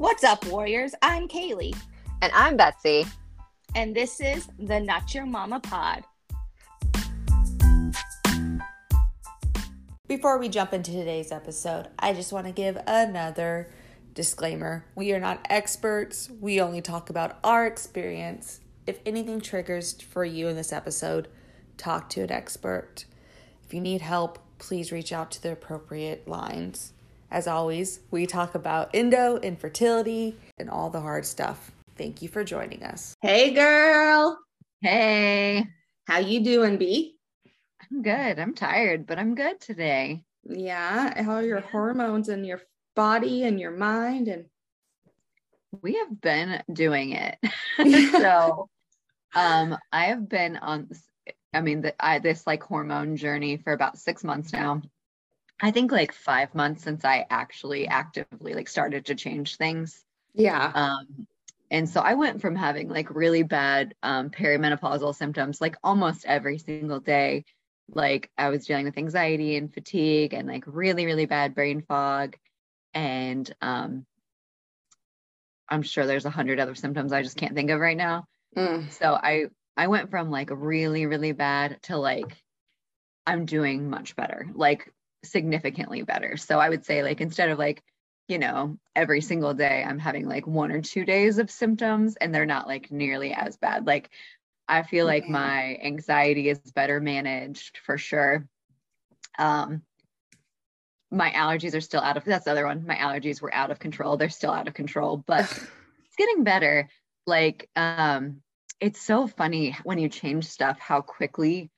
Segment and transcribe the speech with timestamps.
[0.00, 0.94] What's up, Warriors?
[1.02, 1.76] I'm Kaylee.
[2.22, 3.04] And I'm Betsy.
[3.74, 6.04] And this is the Not Your Mama Pod.
[10.08, 13.68] Before we jump into today's episode, I just want to give another
[14.14, 14.86] disclaimer.
[14.94, 18.60] We are not experts, we only talk about our experience.
[18.86, 21.28] If anything triggers for you in this episode,
[21.76, 23.04] talk to an expert.
[23.66, 26.94] If you need help, please reach out to the appropriate lines.
[27.30, 31.70] As always, we talk about endo, infertility, and all the hard stuff.
[31.96, 33.14] Thank you for joining us.
[33.22, 34.38] Hey girl.
[34.80, 35.66] Hey.
[36.06, 37.16] How you doing, B?
[37.90, 38.38] I'm good.
[38.38, 40.24] I'm tired, but I'm good today.
[40.44, 41.22] Yeah.
[41.22, 42.62] How are your hormones in your
[42.96, 44.46] body and your mind and
[45.82, 47.38] we have been doing it.
[48.12, 48.68] so
[49.36, 50.88] um I have been on
[51.54, 54.82] I mean the, I, this like hormone journey for about 6 months now.
[55.60, 60.02] I think like 5 months since I actually actively like started to change things.
[60.34, 60.72] Yeah.
[60.74, 61.26] Um
[61.70, 66.58] and so I went from having like really bad um, perimenopausal symptoms like almost every
[66.58, 67.44] single day
[67.94, 72.36] like I was dealing with anxiety and fatigue and like really, really bad brain fog.
[72.94, 74.06] And um,
[75.68, 78.24] I'm sure there's a hundred other symptoms I just can't think of right now.
[78.56, 78.90] Mm.
[78.92, 82.36] So I I went from like really, really bad to like
[83.26, 84.92] I'm doing much better, like
[85.24, 86.36] significantly better.
[86.36, 87.82] So I would say like instead of like,
[88.28, 92.34] you know, every single day I'm having like one or two days of symptoms and
[92.34, 93.86] they're not like nearly as bad.
[93.86, 94.10] Like
[94.68, 98.46] I feel like my anxiety is better managed for sure.
[99.38, 99.82] Um,
[101.10, 102.86] my allergies are still out of that's the other one.
[102.86, 104.16] My allergies were out of control.
[104.16, 106.88] They're still out of control, but it's getting better.
[107.26, 108.42] Like, um,
[108.80, 111.70] it's so funny when you change stuff how quickly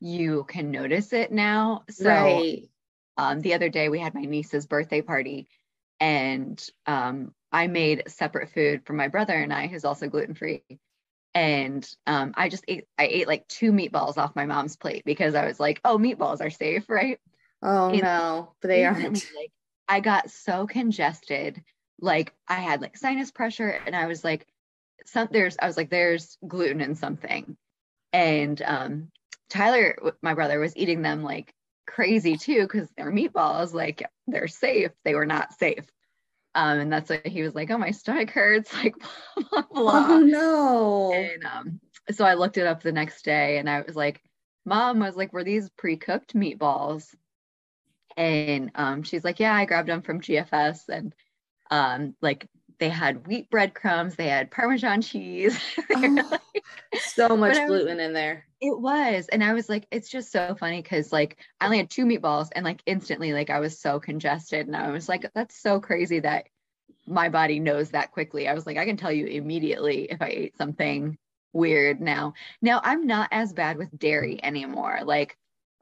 [0.00, 1.84] you can notice it now.
[1.88, 2.68] So right.
[3.16, 5.48] Um, the other day we had my niece's birthday party
[5.98, 10.62] and um, I made separate food for my brother and I, who's also gluten free
[11.34, 15.34] and um, I just ate I ate like two meatballs off my mom's plate because
[15.34, 17.18] I was like, oh, meatballs are safe, right?
[17.62, 19.14] Oh and no, but they aren't.
[19.36, 19.52] Like,
[19.88, 21.62] I got so congested,
[22.00, 24.46] like I had like sinus pressure, and I was like,
[25.06, 27.56] some there's I was like, there's gluten in something,
[28.12, 29.08] and um,
[29.48, 31.54] Tyler, my brother, was eating them like
[31.86, 34.90] crazy too because they're meatballs, like they're safe.
[35.04, 35.84] They were not safe.
[36.54, 40.06] Um, and that's what he was like, oh, my stomach hurts, like blah, blah, blah.
[40.08, 41.12] Oh, no.
[41.12, 41.80] And um,
[42.10, 44.20] so I looked it up the next day and I was like,
[44.66, 47.14] Mom I was like, were these pre cooked meatballs?
[48.16, 50.88] And um, she's like, yeah, I grabbed them from GFS.
[50.88, 51.14] And
[51.70, 52.46] um, like,
[52.78, 55.58] they had wheat breadcrumbs, they had Parmesan cheese.
[55.94, 56.64] oh, like,
[57.00, 58.46] so much gluten was, in there.
[58.60, 59.28] It was.
[59.28, 62.48] And I was like, it's just so funny because like I only had two meatballs
[62.52, 64.66] and like instantly, like I was so congested.
[64.66, 66.46] And I was like, that's so crazy that
[67.06, 68.48] my body knows that quickly.
[68.48, 71.16] I was like, I can tell you immediately if I ate something
[71.52, 72.34] weird now.
[72.60, 75.00] Now I'm not as bad with dairy anymore.
[75.04, 75.36] Like,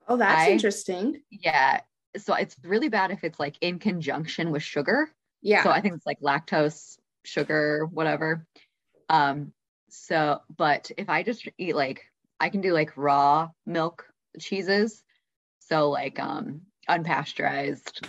[0.06, 1.20] oh, that's I, interesting.
[1.30, 1.80] Yeah.
[2.16, 5.10] So it's really bad if it's like in conjunction with sugar.
[5.42, 5.64] Yeah.
[5.64, 8.46] So I think it's like lactose, sugar, whatever.
[9.08, 9.52] Um,
[9.90, 12.04] so, but if I just eat like,
[12.40, 14.06] I can do like raw milk
[14.38, 15.02] cheeses.
[15.60, 18.06] So like um unpasteurized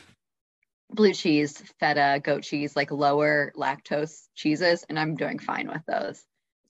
[0.92, 6.24] blue cheese, feta, goat cheese, like lower lactose cheeses, and I'm doing fine with those.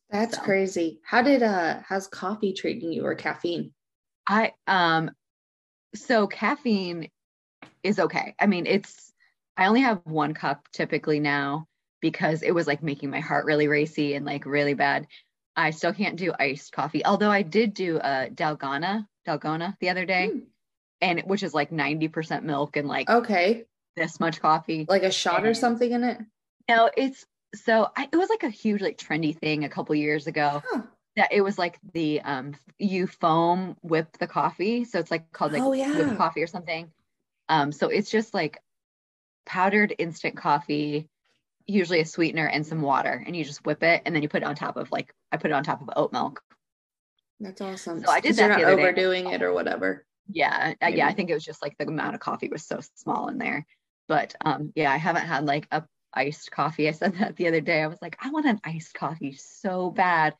[0.09, 0.43] That's so.
[0.43, 0.99] crazy.
[1.03, 3.73] How did uh how's coffee treating you or caffeine?
[4.27, 5.11] I um
[5.95, 7.09] so caffeine
[7.83, 8.35] is okay.
[8.39, 9.11] I mean, it's
[9.57, 11.67] I only have one cup typically now
[12.01, 15.07] because it was like making my heart really racy and like really bad.
[15.59, 20.05] I still can't do iced coffee, although I did do a Dalgona, Dalgona the other
[20.05, 20.43] day, mm.
[21.01, 23.65] and which is like 90% milk and like okay,
[23.95, 24.85] this much coffee.
[24.87, 26.19] Like a shot and, or something in it?
[26.69, 27.25] No, it's
[27.55, 30.63] so I, it was like a huge like trendy thing a couple years ago.
[30.65, 30.81] Huh.
[31.15, 34.85] That it was like the um you foam whip the coffee.
[34.85, 35.91] So it's like called like oh, yeah.
[35.97, 36.89] whip coffee or something.
[37.49, 38.59] Um, so it's just like
[39.45, 41.09] powdered instant coffee
[41.67, 44.41] usually a sweetener and some water and you just whip it and then you put
[44.41, 46.41] it on top of like I put it on top of oat milk.
[47.39, 48.03] That's awesome.
[48.03, 48.59] So I did that.
[48.59, 49.35] You're not overdoing day.
[49.35, 50.05] it or whatever.
[50.31, 51.07] Yeah, uh, yeah.
[51.07, 53.65] I think it was just like the amount of coffee was so small in there.
[54.07, 55.83] But um, yeah, I haven't had like a
[56.13, 56.87] iced coffee.
[56.87, 57.81] I said that the other day.
[57.81, 60.35] I was like, I want an iced coffee so bad,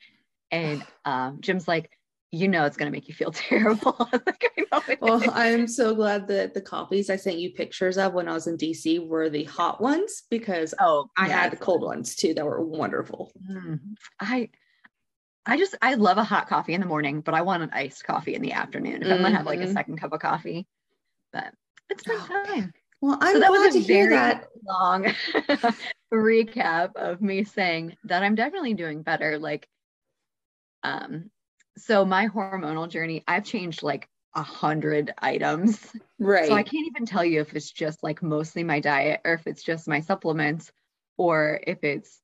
[0.51, 1.89] and um, Jim's like,
[2.31, 3.95] you know it's going to make you feel terrible.
[4.71, 8.33] like, well, I'm so glad that the copies I sent you pictures of when I
[8.33, 12.33] was in DC were the hot ones because oh, I had the cold ones too
[12.33, 13.31] that were wonderful.
[13.49, 13.79] Mm.
[14.19, 14.49] I
[15.45, 18.03] I just I love a hot coffee in the morning, but I want an iced
[18.03, 19.13] coffee in the afternoon if mm-hmm.
[19.13, 19.73] I'm gonna have like a mm-hmm.
[19.73, 20.67] second cup of coffee.
[21.33, 21.53] But
[21.89, 22.73] it's been oh, fine.
[23.01, 24.45] Well, I'm so that glad was to hear that.
[24.67, 25.05] Long
[26.13, 29.39] recap of me saying that I'm definitely doing better.
[29.39, 29.67] Like,
[30.83, 31.31] um,
[31.77, 35.79] so my hormonal journey, I've changed like a hundred items.
[36.19, 36.47] Right.
[36.47, 39.47] So I can't even tell you if it's just like mostly my diet or if
[39.47, 40.69] it's just my supplements
[41.17, 42.19] or if it's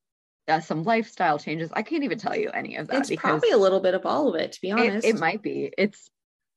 [0.48, 1.70] uh, some lifestyle changes.
[1.74, 3.10] I can't even tell you any of that.
[3.10, 5.06] It's probably a little bit of all of it, to be honest.
[5.06, 5.72] It, it might be.
[5.78, 6.10] It's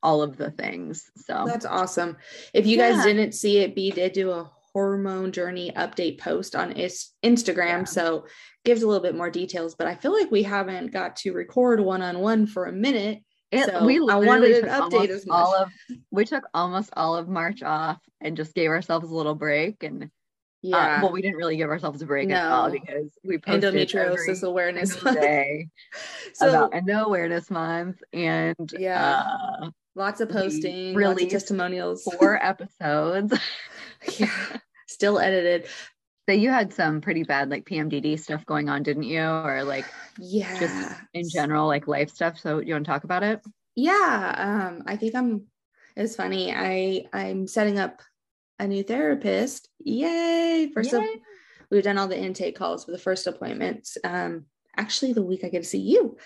[0.03, 1.11] all of the things.
[1.17, 2.17] So that's awesome.
[2.53, 2.93] If you yeah.
[2.93, 7.81] guys didn't see it, B did do a hormone journey update post on his Instagram.
[7.81, 7.85] Yeah.
[7.85, 8.27] So
[8.65, 11.81] gives a little bit more details, but I feel like we haven't got to record
[11.81, 13.23] one on one for a minute.
[13.51, 15.35] It, so we I wanted an update as much.
[15.35, 15.71] all of
[16.11, 20.05] we took almost all of March off and just gave ourselves a little break and
[20.05, 20.07] uh,
[20.61, 20.97] yeah.
[20.97, 22.35] Uh, well, we didn't really give ourselves a break no.
[22.35, 25.69] at all because we posted endometriosis awareness day
[26.35, 29.23] so, about endo awareness month and yeah,
[29.63, 33.33] uh, lots of posting, lots of testimonials, four episodes.
[34.19, 35.67] yeah, still edited.
[36.29, 39.23] So you had some pretty bad like PMDD stuff going on, didn't you?
[39.23, 39.87] Or like
[40.19, 42.39] yeah, just in general like life stuff.
[42.39, 43.41] So you want to talk about it?
[43.75, 45.45] Yeah, um, I think I'm.
[45.97, 46.55] It's funny.
[46.55, 48.03] I I'm setting up
[48.59, 49.69] a new therapist.
[49.81, 50.71] Yay!
[50.75, 50.99] First Yay.
[50.99, 51.05] of
[51.71, 53.97] we've done all the intake calls for the first appointments.
[54.05, 54.47] Um,
[54.77, 56.17] actually, the week I get to see you.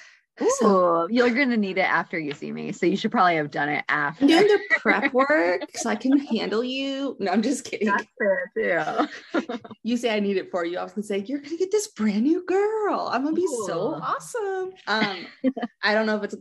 [0.40, 2.72] Ooh, so you're gonna need it after you see me.
[2.72, 4.24] So you should probably have done it after.
[4.24, 7.16] I'm doing the prep work so I can handle you.
[7.18, 7.88] No, I'm just kidding.
[7.88, 9.58] That's fair too.
[9.82, 10.78] you say I need it for you.
[10.78, 13.08] I was gonna say you're gonna get this brand new girl.
[13.12, 13.64] I'm gonna be Ooh.
[13.66, 14.72] so awesome.
[14.86, 15.26] Um,
[15.82, 16.36] I don't know if it's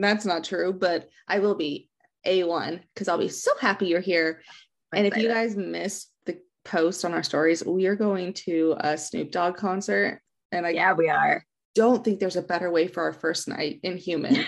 [0.00, 1.90] that's not true, but I will be
[2.26, 4.40] a1 because I'll be so happy you're here
[4.94, 8.96] and if you guys missed the post on our stories, we are going to a
[8.96, 10.20] Snoop Dogg concert.
[10.52, 11.44] And I yeah, we are.
[11.74, 14.44] Don't think there's a better way for our first night in human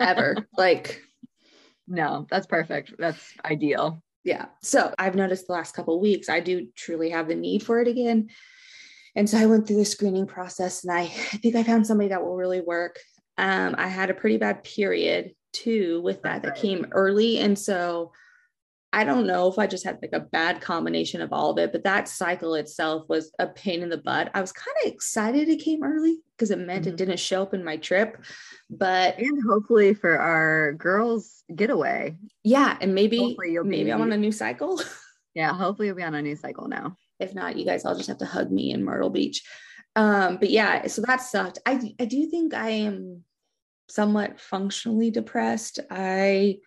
[0.00, 0.36] ever.
[0.56, 1.02] Like,
[1.86, 2.94] no, that's perfect.
[2.98, 4.02] That's ideal.
[4.24, 4.46] Yeah.
[4.62, 7.88] So I've noticed the last couple weeks, I do truly have the need for it
[7.88, 8.28] again.
[9.14, 12.08] And so I went through the screening process and I, I think I found somebody
[12.08, 12.98] that will really work.
[13.38, 17.38] Um, I had a pretty bad period too with that that came early.
[17.38, 18.12] And so
[18.96, 21.70] I don't know if I just had like a bad combination of all of it,
[21.70, 24.30] but that cycle itself was a pain in the butt.
[24.32, 26.94] I was kind of excited it came early because it meant mm-hmm.
[26.94, 28.16] it didn't show up in my trip.
[28.70, 32.16] But and hopefully for our girls getaway.
[32.42, 32.78] Yeah.
[32.80, 34.80] And maybe maybe be, I'm on a new cycle.
[35.34, 36.96] yeah, hopefully you'll be on a new cycle now.
[37.20, 39.42] If not, you guys all just have to hug me in Myrtle Beach.
[39.94, 41.58] Um, but yeah, so that sucked.
[41.66, 43.24] I I do think I am
[43.88, 45.80] somewhat functionally depressed.
[45.90, 46.60] I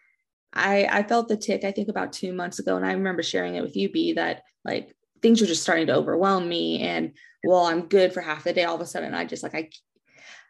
[0.53, 3.55] I I felt the tick I think about 2 months ago and I remember sharing
[3.55, 7.13] it with you B that like things were just starting to overwhelm me and
[7.43, 9.69] well I'm good for half the day all of a sudden I just like I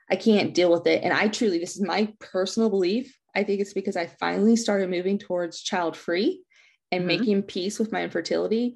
[0.10, 3.62] I can't deal with it and I truly this is my personal belief I think
[3.62, 6.44] it's because I finally started moving towards child free
[6.92, 7.08] and mm-hmm.
[7.08, 8.76] making peace with my infertility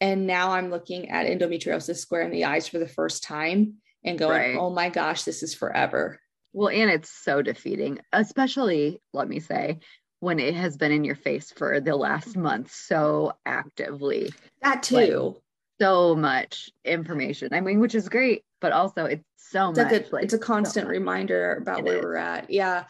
[0.00, 4.18] and now I'm looking at endometriosis square in the eyes for the first time and
[4.18, 4.56] going right.
[4.58, 6.20] oh my gosh this is forever
[6.52, 9.80] well, and it's so defeating, especially, let me say,
[10.22, 12.42] when it has been in your face for the last mm-hmm.
[12.42, 14.32] month so actively.
[14.62, 15.34] That too.
[15.34, 15.36] Like,
[15.80, 17.48] so much information.
[17.50, 19.92] I mean, which is great, but also it's so it's much.
[19.92, 22.04] A like, it's a constant so reminder about where is.
[22.04, 22.48] we're at.
[22.50, 22.84] Yeah.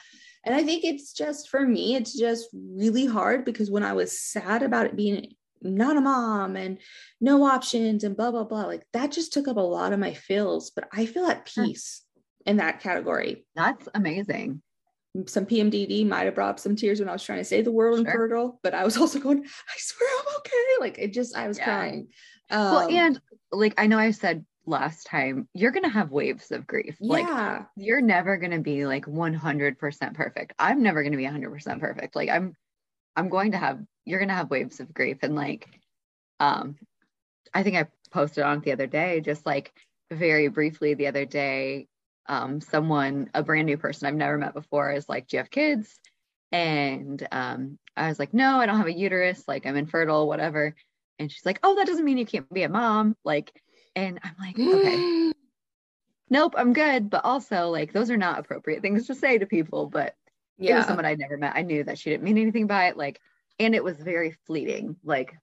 [0.44, 4.20] And I think it's just for me, it's just really hard because when I was
[4.20, 6.76] sad about it being not a mom and
[7.18, 10.12] no options and blah, blah, blah, like that just took up a lot of my
[10.12, 11.64] feels, but I feel at mm.
[11.64, 12.02] peace
[12.44, 13.46] in that category.
[13.54, 14.60] That's amazing
[15.26, 17.70] some PMDD might have brought up some tears when I was trying to say the
[17.70, 17.98] word sure.
[17.98, 20.80] infertile, but I was also going, I swear I'm okay.
[20.80, 21.64] Like it just, I was yeah.
[21.64, 22.08] crying.
[22.50, 26.66] Um, well, and like I know I said last time, you're gonna have waves of
[26.66, 26.96] grief.
[27.00, 27.12] Yeah.
[27.12, 30.54] Like you're never gonna be like 100% perfect.
[30.58, 32.16] I'm never gonna be 100% perfect.
[32.16, 32.54] Like I'm,
[33.14, 33.80] I'm going to have.
[34.04, 35.68] You're gonna have waves of grief, and like,
[36.40, 36.76] um,
[37.54, 39.72] I think I posted on it the other day, just like
[40.10, 41.88] very briefly the other day
[42.26, 45.50] um, someone, a brand new person I've never met before, is like, Do you have
[45.50, 45.98] kids?
[46.50, 49.44] And um, I was like, No, I don't have a uterus.
[49.48, 50.74] Like, I'm infertile, whatever.
[51.18, 53.16] And she's like, Oh, that doesn't mean you can't be a mom.
[53.24, 53.52] Like,
[53.96, 55.32] and I'm like, Okay.
[56.30, 57.10] nope, I'm good.
[57.10, 59.86] But also, like, those are not appropriate things to say to people.
[59.86, 60.14] But
[60.58, 60.74] yeah.
[60.74, 61.56] it was someone I'd never met.
[61.56, 62.96] I knew that she didn't mean anything by it.
[62.96, 63.20] Like,
[63.58, 64.96] and it was very fleeting.
[65.04, 65.34] Like,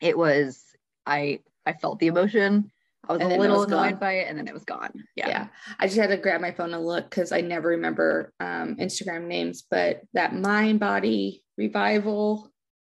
[0.00, 0.62] it was,
[1.06, 2.70] I, I felt the emotion.
[3.08, 4.00] I was and a little annoyed gone.
[4.00, 4.92] by it and then it was gone.
[5.16, 5.28] Yeah.
[5.28, 5.46] Yeah.
[5.78, 9.26] I just had to grab my phone and look because I never remember um, Instagram
[9.26, 12.52] names, but that mind body revival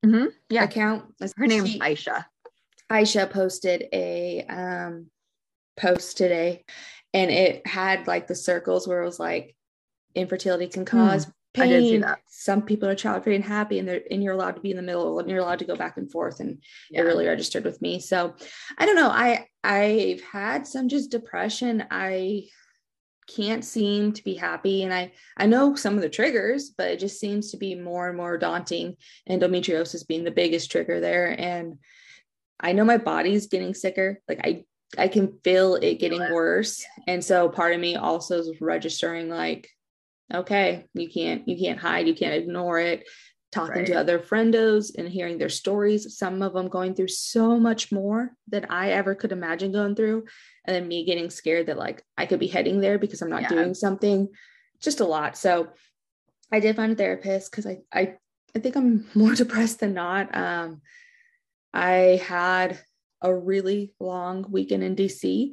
[0.05, 0.25] mm-hmm.
[0.49, 0.63] yeah.
[0.63, 1.05] account.
[1.37, 2.25] Her name's she, Aisha.
[2.91, 5.07] Aisha posted a um,
[5.77, 6.65] post today
[7.13, 9.55] and it had like the circles where it was like
[10.13, 11.33] infertility can cause mm.
[11.57, 12.01] I did see pain.
[12.01, 12.19] that.
[12.27, 14.77] Some people are child free and happy, and they're and you're allowed to be in
[14.77, 16.39] the middle, and you're allowed to go back and forth.
[16.39, 17.01] And Yeah.
[17.01, 17.99] it really registered with me.
[17.99, 18.35] So
[18.77, 19.09] I don't know.
[19.09, 21.85] I I've had some just depression.
[21.91, 22.47] I
[23.27, 26.99] can't seem to be happy, and I I know some of the triggers, but it
[26.99, 28.95] just seems to be more and more daunting.
[29.29, 31.77] Endometriosis being the biggest trigger there, and
[32.59, 34.21] I know my body's getting sicker.
[34.27, 34.63] Like I
[34.97, 39.69] I can feel it getting worse, and so part of me also is registering like
[40.33, 43.07] okay you can't you can't hide you can't ignore it.
[43.51, 47.91] Talking to other friendos and hearing their stories some of them going through so much
[47.91, 50.23] more than i ever could imagine going through.
[50.65, 53.41] And then me getting scared that like i could be heading there because i'm not
[53.43, 53.49] Yeah.
[53.49, 54.29] doing something.
[54.79, 55.35] Just a lot.
[55.37, 55.67] So
[56.51, 58.15] i did find a therapist because I, I
[58.55, 60.33] i think i'm more depressed than not.
[60.33, 60.81] Um
[61.73, 62.79] i had
[63.21, 65.51] a really long weekend in dc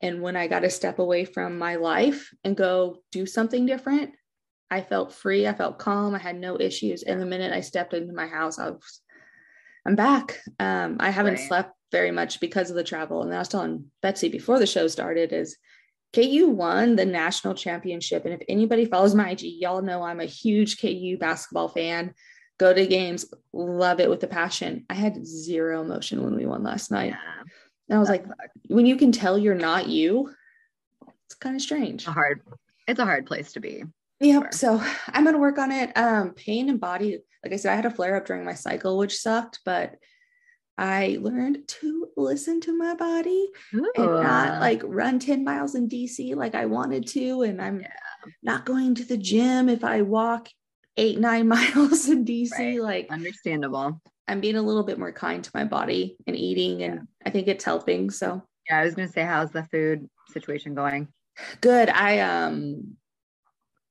[0.00, 4.12] and when i got to step away from my life and go do something different
[4.70, 5.46] I felt free.
[5.46, 6.14] I felt calm.
[6.14, 7.02] I had no issues.
[7.02, 9.00] And the minute I stepped into my house, I was,
[9.86, 10.38] I'm back.
[10.58, 11.48] Um, I haven't Right.
[11.48, 13.22] slept very much because of the travel.
[13.22, 15.56] And I was telling Betsy before the show started is
[16.12, 18.24] KU won the national championship.
[18.26, 22.14] And if anybody follows my IG, y'all know I'm a huge KU basketball fan.
[22.58, 24.84] Go to games, love it with a passion.
[24.90, 27.12] I had zero emotion when we won last night.
[27.12, 27.42] Yeah.
[27.88, 28.50] And I was That like, sucks.
[28.66, 30.34] when you can tell you're not you,
[31.26, 32.06] it's kind of strange.
[32.06, 32.42] A hard,
[32.86, 33.84] it's a hard place to be.
[34.20, 34.54] Yep.
[34.54, 35.96] So I'm gonna work on it.
[35.96, 38.98] Um, pain and body, like I said, I had a flare up during my cycle,
[38.98, 39.94] which sucked, but
[40.76, 46.34] I learned to listen to my body and not like run 10 miles in DC
[46.36, 47.42] like I wanted to.
[47.42, 47.88] And I'm Yeah.
[48.42, 50.48] not going to the gym if I walk
[50.96, 52.52] eight, nine miles in DC.
[52.58, 52.80] Right.
[52.82, 54.00] Like understandable.
[54.26, 57.48] I'm being a little bit more kind to my body and eating, and I think
[57.48, 58.10] it's helping.
[58.10, 61.08] So Yeah, I was gonna say, how's the food situation going?
[61.60, 61.88] good.
[61.88, 62.96] I um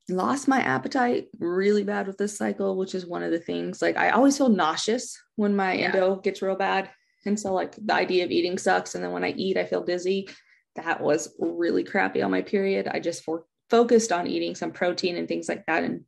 [0.10, 3.82] lost my appetite really bad with this cycle, which is one of the things.
[3.82, 5.86] Like I always feel nauseous when my Yeah.
[5.88, 6.90] endo gets real bad.
[7.26, 8.96] And so like the idea of eating sucks.
[8.96, 10.30] And then when I eat, I feel dizzy.
[10.76, 12.88] That was really crappy on my period.
[12.88, 15.84] I just for- focused on eating some protein and things like that.
[15.84, 16.06] And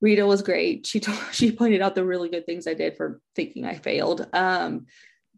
[0.00, 0.86] Rita was great.
[0.86, 4.26] She told she pointed out the really good things I did for thinking I failed.
[4.32, 4.86] Um,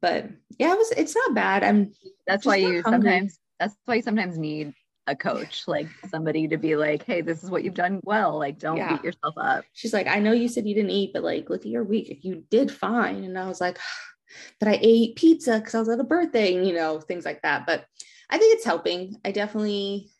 [0.01, 0.27] but
[0.59, 1.63] yeah, it was it's not bad.
[1.65, 1.93] I'm
[2.27, 3.11] That's why you hungry.
[3.11, 4.73] sometimes that's why you sometimes need
[5.11, 8.39] a coach, like somebody to be like, hey, this is what you've done well.
[8.39, 8.95] Like, don't Yeah.
[8.97, 9.65] beat yourself up.
[9.73, 12.09] she's like, I know you said you didn't eat, but like, look at your week.
[12.11, 13.25] If you did fine.
[13.25, 13.79] And I was like,
[14.61, 17.43] but I ate pizza because I was at a birthday, and, you know, things like
[17.43, 17.67] that.
[17.67, 17.85] But
[18.31, 19.17] I think it's helping.
[19.25, 20.11] I definitely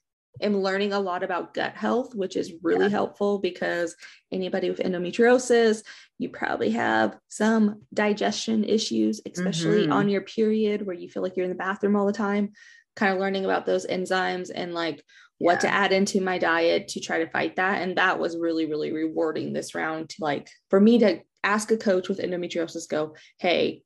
[0.41, 2.91] am learning a lot about gut health, which is really Yeah.
[2.91, 3.95] helpful because
[4.33, 5.83] anybody with endometriosis,
[6.19, 9.93] you probably have some digestion issues, especially Mhm.
[9.93, 12.53] on your period where you feel like you're in the bathroom all the time.
[13.01, 15.03] Kind of learning about those enzymes and like
[15.39, 17.81] what to add into my diet to try to fight that.
[17.81, 21.79] And that was really, really rewarding this round to like for me to ask a
[21.79, 23.83] coach with endometriosis, go, hey,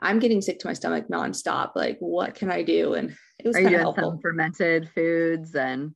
[0.00, 1.72] I'm getting sick to my stomach nonstop.
[1.74, 2.94] Like, what can I do?
[2.94, 4.20] And it was kind of helpful.
[4.22, 5.92] fermented foods and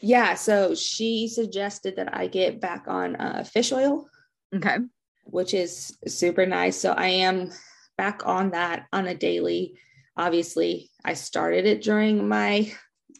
[0.00, 0.36] Yeah.
[0.36, 4.08] So she suggested that I get back on uh, fish oil,
[4.56, 4.78] okay.
[5.24, 6.78] which is super nice.
[6.78, 7.50] So I am
[7.98, 9.74] back on that on a daily.
[10.16, 12.72] Obviously, I started it during my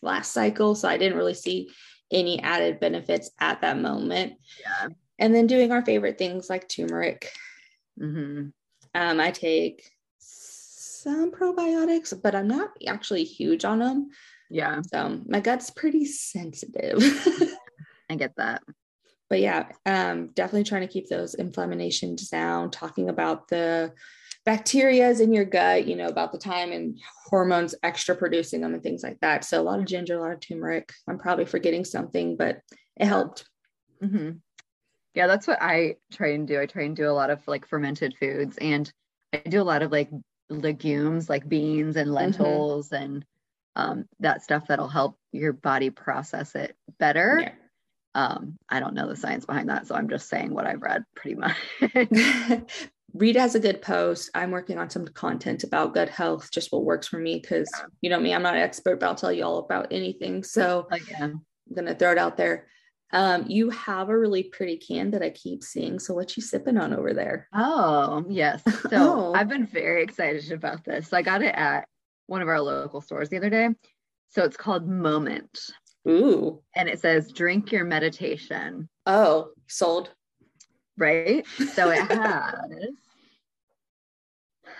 [0.03, 1.71] last cycle, so I didn't really see
[2.11, 4.35] any added benefits at that moment.
[4.61, 4.89] Yeah.
[5.19, 7.31] And then doing our favorite things like turmeric.
[7.99, 8.49] hmm
[8.95, 14.11] Um, I take some probiotics, but I'm not actually huge on them.
[14.51, 16.99] Yeah, So my gut's pretty sensitive.
[18.11, 18.63] I get that.
[19.31, 23.93] but yeah, um, definitely trying to keep those inflammations down, talking about the
[24.47, 28.83] bacterias in your gut, you know, about the time and hormones extra producing them and
[28.83, 29.45] things like that.
[29.45, 30.93] So a lot of ginger, a lot of turmeric.
[31.09, 32.61] I'm probably forgetting something, but
[32.97, 33.49] it helped.
[34.03, 34.33] hmm
[35.15, 36.61] Yeah, that's what I try and do.
[36.61, 38.93] I try and do a lot of like fermented foods and
[39.33, 40.11] I do a lot of like
[40.51, 43.25] legumes like beans and lentils and
[43.77, 47.39] um, that stuff that'll help your body process it better.
[47.41, 47.53] Yeah.
[48.15, 51.05] Um, I don't know the science behind that, so I'm just saying what I've read
[51.17, 51.57] pretty much.
[53.15, 54.29] Rita has a good post.
[54.35, 57.41] I'm working on some content about gut health, just what works for me.
[57.41, 57.87] Cause Yeah.
[58.03, 60.43] you know me, I'm not an expert, but I'll tell you all about anything.
[60.43, 61.25] So Oh, yeah.
[61.25, 62.67] I'm gonna throw it out there.
[63.13, 66.01] Um, you have a really pretty can that I keep seeing.
[66.01, 67.47] So what you sipping on over there?
[67.53, 68.63] Oh, yes.
[68.91, 68.97] So
[69.31, 69.33] Oh.
[69.35, 71.09] I've been very excited about this.
[71.09, 71.87] So I got it at
[72.27, 73.69] one of our local stores the other day.
[74.31, 75.61] So it's called Moment
[76.09, 76.61] Ooh.
[76.75, 80.11] and it says drink your meditation, Oh, sold.
[80.97, 81.47] Right?
[81.75, 82.89] So it has,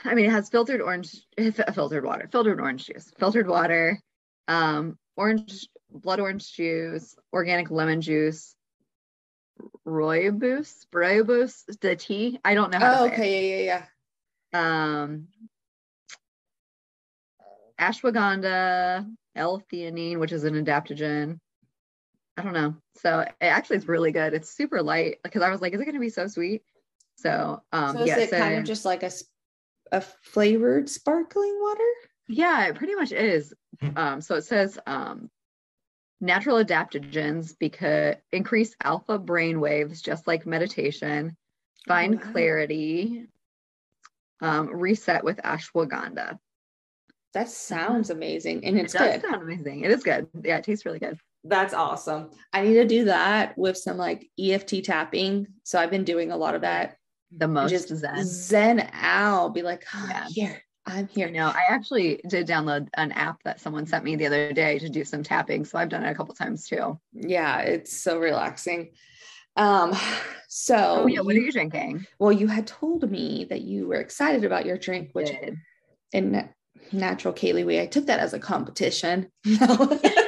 [0.05, 4.01] I mean, it has filtered orange, filtered water, filtered orange juice, filtered water,
[4.49, 8.57] um, orange, blood orange juice, organic lemon juice,
[9.87, 12.39] rooibos, rooibos, the tea.
[12.45, 13.87] I don't know how Oh, to say okay, yeah, yeah,
[14.53, 15.03] yeah.
[15.03, 15.29] Um,
[17.81, 21.39] ashwagandha, L-theanine, which is an adaptogen.
[22.37, 22.75] I don't know.
[22.97, 24.35] So it actually is really good.
[24.35, 26.63] It's super light because I was like, is it going to be so sweet?
[27.17, 29.11] So um, so is yeah, it so- kind of just like a,
[29.93, 31.91] a flavored sparkling water?
[32.29, 33.53] Yeah, it pretty much is.
[33.97, 35.31] Um, so it says um,
[36.21, 41.37] natural adaptogens because increase alpha brain waves, just like meditation,
[41.87, 42.33] find wow.
[42.33, 43.27] clarity,
[44.41, 46.39] um, reset with ashwagandha.
[47.35, 49.31] That sounds amazing, and it's it does good.
[49.31, 49.85] sound amazing.
[49.85, 50.29] It is good.
[50.43, 51.19] Yeah, it tastes really good.
[51.45, 52.31] That's awesome.
[52.53, 55.47] I need to do that with some like EFT tapping.
[55.63, 56.97] So I've been doing a lot of that.
[57.37, 58.25] The most just zen.
[58.25, 59.55] zen out.
[59.55, 60.27] Be like, oh, Yeah.
[60.29, 61.31] here, I'm here.
[61.31, 64.89] No, I actually did download an app that someone sent me the other day to
[64.89, 65.65] do some tapping.
[65.65, 66.99] So I've done it a couple times too.
[67.13, 68.93] Yeah, it's so relaxing.
[69.57, 69.95] Um,
[70.49, 71.21] so Oh, yeah.
[71.21, 72.07] What are you- you drinking?
[72.19, 75.31] well, you had told me that you were excited about your drink, which
[76.13, 76.49] in
[76.93, 79.29] natural Kaylee way, I took that as a competition.
[79.45, 79.99] No.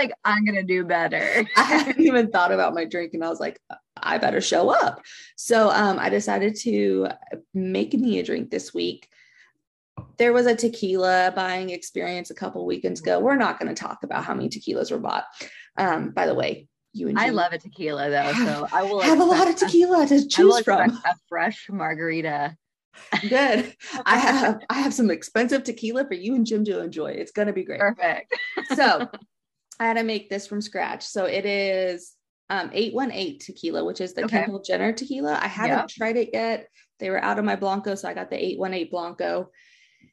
[0.00, 1.46] Like, I'm gonna do better.
[1.56, 3.60] I hadn't even thought about my drink and I was like,
[4.02, 5.02] I better show up.
[5.36, 7.08] So um, I decided to
[7.52, 9.08] make me a drink this week.
[10.16, 13.20] There was a tequila buying experience a couple weekends ago.
[13.20, 15.24] We're not going to talk about how many tequilas were bought.
[15.76, 19.20] Um, by the way, you and I love a tequila though, so I will have
[19.20, 20.90] a lot of tequila to choose from.
[20.90, 22.56] a fresh margarita.
[23.28, 23.76] Good.
[24.06, 27.12] I have I have some expensive tequila for you and Jim to enjoy.
[27.12, 27.80] It's going to be great.
[27.80, 28.34] Perfect.
[28.74, 29.08] so
[29.80, 31.02] I had to make this from scratch.
[31.04, 32.14] So it is
[32.50, 34.42] um 818 tequila, which is the Okay.
[34.42, 35.38] Kendall Jenner tequila.
[35.42, 35.86] I haven't Yeah.
[35.88, 36.68] tried it yet.
[36.98, 39.50] They were out of my Blanco, so I got the 818 Blanco.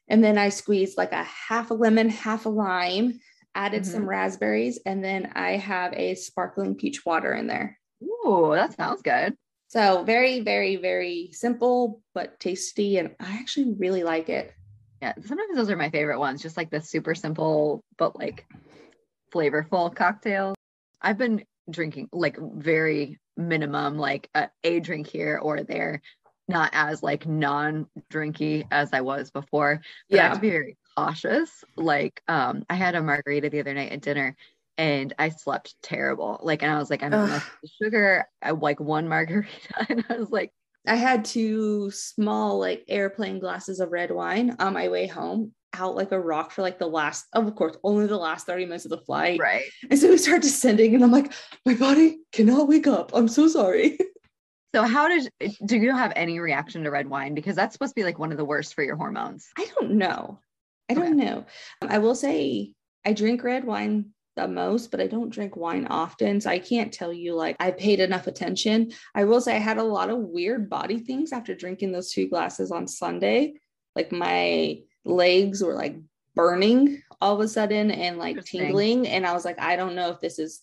[0.08, 3.20] And then I squeezed like a half a lemon, half a lime,
[3.54, 3.92] added Mm-hmm.
[3.92, 7.78] some raspberries, and then I have a sparkling peach water in there.
[8.02, 9.36] Ooh, that sounds good.
[9.68, 12.96] So very, very, very simple but tasty.
[12.96, 14.54] And I actually really like it.
[15.02, 18.46] Yeah, sometimes those are my favorite ones, just like the super simple but like
[19.32, 20.56] flavorful cocktails.
[21.00, 26.02] I've been drinking like very minimum, like a, a drink here or there,
[26.48, 29.80] not as like non-drinky as I was before.
[30.10, 31.64] But I have to be very cautious.
[31.76, 34.36] Like um I had a margarita the other night at dinner
[34.76, 36.38] and I slept terrible.
[36.42, 37.28] Like and I was like, I'm Ugh.
[37.28, 37.42] gonna
[37.82, 38.26] sugar.
[38.42, 39.50] I like one margarita
[39.88, 40.52] and I was like,
[40.86, 45.94] I had two small like airplane glasses of red wine on my way home out
[45.94, 48.90] like a rock for like the last of course only the last 30 minutes of
[48.90, 49.38] the flight.
[49.40, 49.64] Right.
[49.90, 51.32] and so we start descending and i'm like
[51.66, 53.12] my body cannot wake up.
[53.14, 53.98] I'm so sorry.
[54.74, 55.30] So how did
[55.64, 57.32] do you have any reaction to red wine?
[57.34, 59.48] Because that's supposed to be like one of the worst for your hormones.
[59.56, 60.40] i don't know.
[60.90, 61.46] I don't know.
[61.80, 62.74] I will say
[63.06, 66.92] i drink red wine the most but i don't drink wine often so i can't
[66.92, 68.92] tell you like i paid enough attention.
[69.14, 72.28] I will say i had a lot of weird body things after drinking those two
[72.28, 73.54] glasses on sunday.
[73.96, 75.96] Like my legs were like
[76.34, 80.10] burning all of a sudden and like tingling and i was like i don't know
[80.10, 80.60] if this is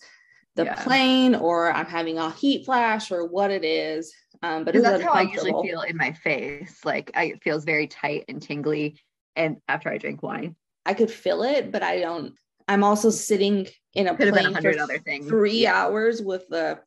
[0.56, 0.76] the Yeah.
[0.84, 4.92] plane or i'm having a heat flash or what it is um but it Because
[4.94, 6.80] was that's how I usually feel in my face.
[6.86, 8.98] Like I, it feels very tight and tingly.
[9.36, 10.56] And after I drink wine,
[10.86, 12.34] i could feel it but i don't
[12.68, 15.28] i'm also sitting in a could have been a plane for other things.
[15.28, 15.76] three Yeah.
[15.76, 16.80] hours with a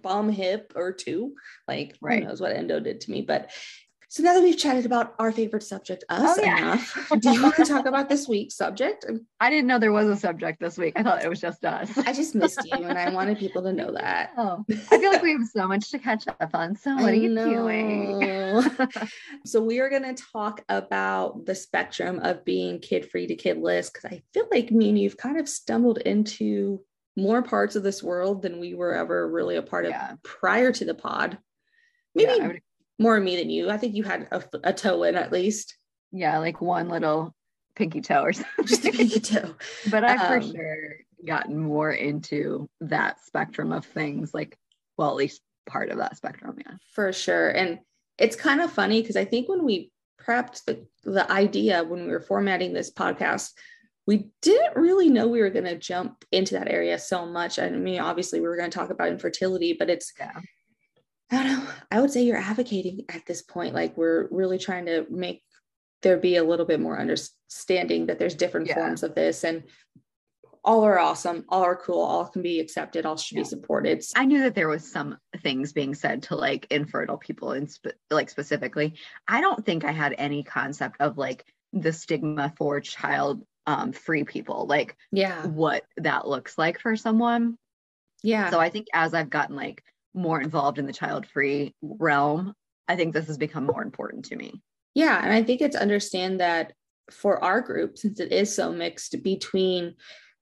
[0.00, 1.34] bum hip or two.
[1.68, 2.22] Like Right.
[2.22, 3.22] who knows what endo did to me.
[3.22, 3.50] But
[4.12, 6.58] so now that we've chatted about our favorite subject, us Oh, yeah.
[6.58, 9.06] enough, do you want to talk about this week's subject?
[9.40, 10.92] I didn't know there was a subject this week.
[10.96, 11.96] I thought it was just us.
[11.96, 14.32] I just missed you and I wanted people to know that.
[14.36, 16.76] Oh, I feel like we have so much to catch up on.
[16.76, 18.70] So what I are you doing?
[19.46, 23.90] so we are going to talk about the spectrum of being kid free to kidless
[23.90, 26.82] because I feel like me and you've kind of stumbled into
[27.16, 30.16] more parts of this world than we were ever really a part of Yeah.
[30.22, 31.38] prior to the pod.
[32.14, 32.52] Maybe Yeah,
[32.98, 33.70] more me than you.
[33.70, 35.76] I think you had a, a toe in at least,
[36.12, 37.34] yeah, like one little
[37.74, 38.66] pinky toe or something.
[38.66, 39.54] just a pinky toe.
[39.90, 40.94] but I've for Um, sure
[41.26, 44.56] gotten more into that spectrum of things, like
[44.98, 46.56] well, at least part of that spectrum.
[46.58, 46.74] Yeah.
[46.94, 47.50] for sure.
[47.50, 47.78] And
[48.18, 52.10] it's kind of funny because I think when we prepped the, the idea when we
[52.10, 53.50] were formatting this podcast,
[54.06, 57.58] we didn't really know we were going to jump into that area so much.
[57.58, 60.32] I mean, obviously, we were going to talk about infertility, but it's, Yeah.
[61.32, 63.74] I don't know, I would say you're advocating at this point.
[63.74, 65.42] Like, we're really trying to make
[66.02, 68.74] there be a little bit more understanding that there's different Yeah.
[68.74, 69.62] forms of this and
[70.64, 73.42] all are awesome, all are cool, all can be accepted, all should Yeah.
[73.42, 74.04] be supported.
[74.14, 77.98] I knew that there was some things being said to like infertile people and spe-
[78.10, 78.94] like specifically.
[79.26, 84.24] I don't think I had any concept of like the stigma for child um free
[84.24, 85.46] people, like Yeah.
[85.46, 87.56] what that looks like for someone.
[88.24, 88.50] Yeah.
[88.50, 89.82] So I think as I've gotten like
[90.14, 92.54] more involved in the child free realm,
[92.88, 94.60] I think this has become more important to me.
[94.94, 95.20] Yeah.
[95.22, 96.72] And I think it's understand that
[97.10, 99.94] for our group, since it is so mixed between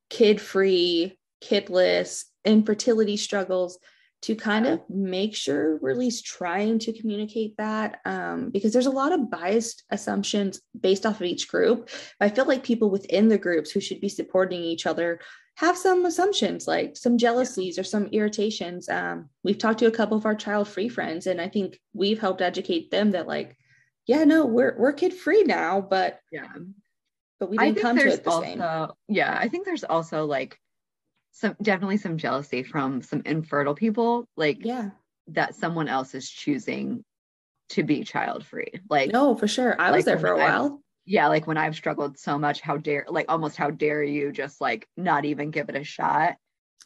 [0.09, 3.79] kid free, kidless, infertility struggles,
[4.23, 8.87] to kind of make sure we're at least trying to communicate that um, because there's
[8.87, 11.89] a lot of biased assumptions based off of each group.
[12.21, 15.21] I feel like people within the groups who should be supporting each other
[15.61, 18.89] have some assumptions like some jealousies or some irritations.
[18.89, 22.19] Um, we've talked to a couple of our child free friends, and I think we've
[22.19, 23.59] helped educate them that like,
[24.07, 26.49] yeah, no, we're we're kid free now, but yeah,
[27.39, 28.89] but we didn't come to it the also, same.
[29.09, 30.59] Yeah, I think there's also like
[31.33, 34.91] some definitely some jealousy from some infertile people, like yeah,
[35.29, 37.05] that someone else is choosing
[37.69, 38.81] to be child free.
[38.89, 39.79] Like no, for sure.
[39.79, 40.81] I like was there for a while.
[41.11, 44.61] Yeah, like when I've struggled so much, how dare like almost how dare you just
[44.61, 46.37] like not even give it a shot.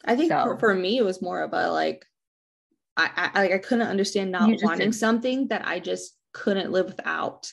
[0.03, 2.03] I think So- for, for me, it was more of a like,
[2.97, 6.87] I, I like I couldn't understand not wanting didn't- something that I just couldn't live
[6.87, 7.51] without.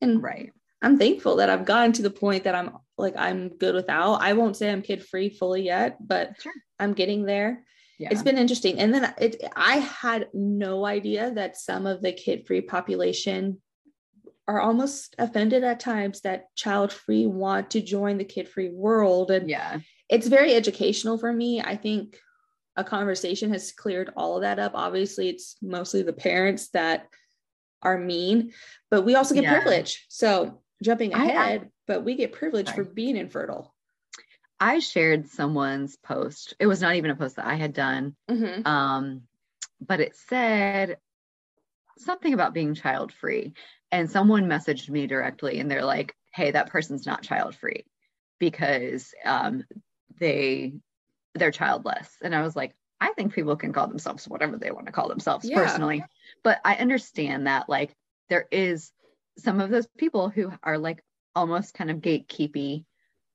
[0.00, 0.52] And Right.
[0.80, 4.22] I'm thankful that I've gotten to the point that I'm like I'm good without.
[4.22, 6.52] I won't say I'm kid free fully yet, but Sure.
[6.78, 7.64] I'm getting there.
[7.98, 8.10] Yeah.
[8.12, 8.78] It's been interesting.
[8.78, 13.60] And then it I had no idea that some of the kid free population
[14.48, 19.30] are almost offended at times that child free want to join the kid free world
[19.30, 19.78] and yeah.
[20.08, 21.60] it's very educational for me.
[21.60, 22.20] I think
[22.76, 24.72] a conversation has cleared all of that up.
[24.74, 27.08] Obviously, it's mostly the parents that
[27.82, 28.52] are mean,
[28.90, 29.60] but we also get Yeah.
[29.60, 30.06] privilege.
[30.08, 32.84] So jumping I- I- ahead, but we get privilege Sorry.
[32.84, 33.74] for being infertile.
[34.60, 36.54] I shared someone's post.
[36.58, 38.16] It was not even a post that I had done.
[38.30, 38.66] Mhm.
[38.66, 39.22] Um,
[39.80, 40.98] but it said
[41.98, 43.52] something about being child free.
[43.92, 47.84] And someone messaged me directly and they're like, hey, that person's not child free
[48.38, 49.64] because um,
[50.20, 50.74] they
[51.34, 52.08] they're childless.
[52.22, 55.08] And I was like, I think people can call themselves whatever they want to call
[55.08, 55.56] themselves Yeah.
[55.56, 56.04] personally.
[56.42, 57.94] But I understand that like
[58.28, 58.92] there is
[59.38, 61.02] some of those people who are like
[61.34, 62.84] almost kind of gatekeepy.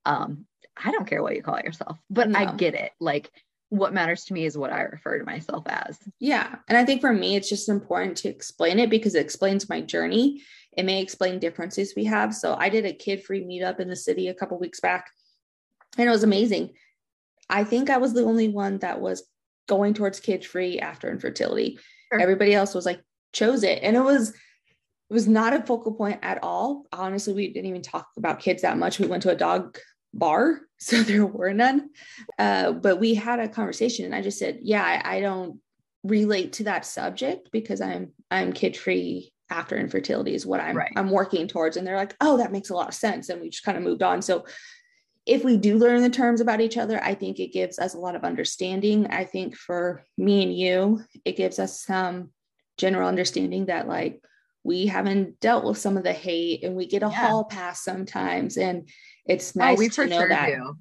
[0.04, 2.92] Um, I don't care what you call yourself, but I get it.
[2.98, 3.30] Like
[3.72, 5.98] what matters to me is what I refer to myself as.
[6.20, 6.56] Yeah.
[6.68, 9.80] And I think for me, it's just important to explain it because it explains my
[9.80, 10.42] journey.
[10.76, 12.34] It may explain differences we have.
[12.34, 15.10] So I did a kid free meetup in the city a couple weeks back,
[15.96, 16.74] and it was amazing.
[17.48, 19.26] I think I was the only one that was
[19.66, 21.78] going towards kid free after infertility.
[22.12, 22.20] Sure.
[22.20, 23.00] Everybody else was like,
[23.32, 23.78] chose it.
[23.82, 26.84] And it was, it was not a focal point at all.
[26.92, 28.98] Honestly, we didn't even talk about kids that much.
[28.98, 29.78] We went to a dog
[30.14, 31.90] bar, so there were none.
[32.38, 35.60] Uh, but we had a conversation, and I just said, "Yeah, I, I don't
[36.04, 40.92] relate to that subject because I'm I'm kid free after infertility is what I'm Right.
[40.96, 43.50] I'm working towards." And they're like, "Oh, that makes a lot of sense," and we
[43.50, 44.22] just kind of moved on.
[44.22, 44.44] So
[45.24, 47.98] if we do learn the terms about each other, I think it gives us a
[47.98, 49.06] lot of understanding.
[49.06, 52.30] I think for me and you, it gives us some
[52.76, 54.20] general understanding that like
[54.64, 57.14] we haven't dealt with some of the hate and we get a Yeah.
[57.20, 58.88] hall pass sometimes and
[59.26, 60.76] it's nice oh, we to for know sure that do.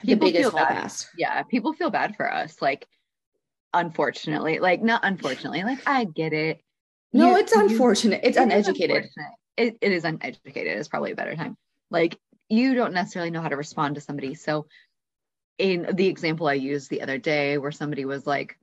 [0.00, 0.92] the People biggest feel bad.
[1.16, 2.60] Yeah, people feel bad for us.
[2.62, 2.86] Like,
[3.72, 6.60] unfortunately, like not unfortunately, like I get it.
[7.12, 8.20] No, You- it's unfortunate.
[8.22, 8.96] It's it is uneducated.
[8.96, 9.32] unfortunate.
[9.56, 11.56] It, it is uneducated It's probably a better time.
[11.90, 14.34] Like you don't necessarily know how to respond to somebody.
[14.34, 14.66] So
[15.58, 18.56] in the example I used the other day where somebody was like,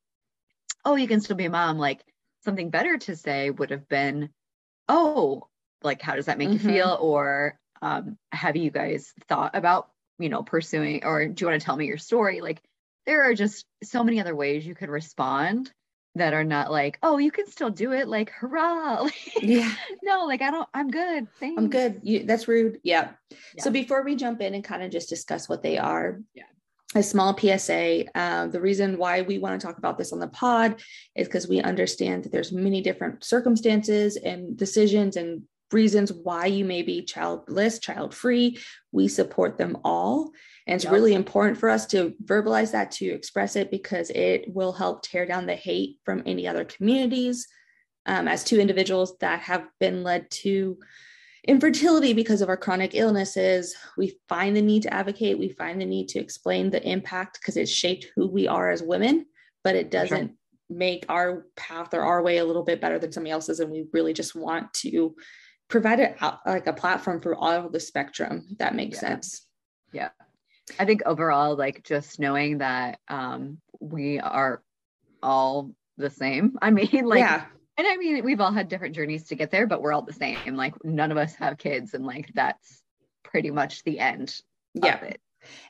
[0.85, 2.01] Oh, you can still be a mom, like
[2.43, 4.29] something better to say would have been,
[4.87, 5.47] Oh,
[5.83, 6.53] like how does that make Mhm.
[6.53, 6.97] you feel?
[6.99, 11.65] Or um, have you guys thought about, you know, pursuing or do you want to
[11.65, 12.41] tell me your story?
[12.41, 12.61] Like
[13.05, 15.71] there are just so many other ways you could respond
[16.15, 19.03] that are not like, oh, you can still do it, like hurrah.
[19.03, 19.71] Like, Yeah,
[20.03, 21.27] no, like I don't, I'm good.
[21.39, 21.57] Thanks.
[21.61, 21.99] I'm good.
[22.03, 22.79] You, that's rude.
[22.83, 23.11] Yeah.
[23.59, 26.43] So before we jump in and kind of just discuss what they are, Yeah.
[26.95, 28.05] a small PSA.
[28.19, 30.81] Um, the reason why we want to talk about this on the pod
[31.15, 36.65] is because we understand that there's many different circumstances and decisions and reasons why you
[36.65, 38.57] may be childless, child free.
[38.91, 40.31] We support them all.
[40.65, 40.93] And it's Yep.
[40.93, 45.25] really important for us to verbalize that, to express it, because it will help tear
[45.25, 47.47] down the hate from any other communities.
[48.05, 50.77] Um, as two individuals that have been led to
[51.45, 55.37] infertility because of our chronic illnesses, we find the need to advocate.
[55.39, 58.81] We find the need to explain the impact because it shaped who we are as
[58.83, 59.25] women,
[59.63, 60.33] but it doesn't
[60.69, 63.61] make our path or our way a little bit better than somebody else's.
[63.61, 65.15] And we really just want to
[65.67, 68.45] provide it out, like a platform for all of the spectrum.
[68.51, 69.09] If that makes Yeah.
[69.09, 69.45] sense.
[69.93, 70.09] Yeah
[70.79, 74.61] i think overall, like just knowing that um we are
[75.23, 76.57] all the same.
[76.61, 77.45] I mean, like, yeah.
[77.77, 80.11] and I mean, we've all had different journeys to get there, but we're all the
[80.11, 80.55] same.
[80.57, 82.81] Like, none of us have kids, and like that's
[83.23, 84.41] pretty much the end
[84.73, 84.97] Yeah.
[84.97, 85.21] of it.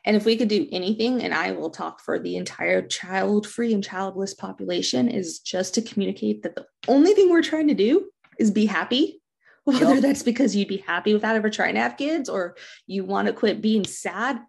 [0.03, 3.73] And if we could do anything, and I will talk for the entire child free
[3.75, 8.09] and childless population, is just to communicate that the only thing we're trying to do
[8.39, 9.21] is be happy.
[9.67, 10.01] Whether yep.
[10.01, 13.33] that's because you'd be happy without ever trying to have kids or you want to
[13.33, 14.39] quit being sad.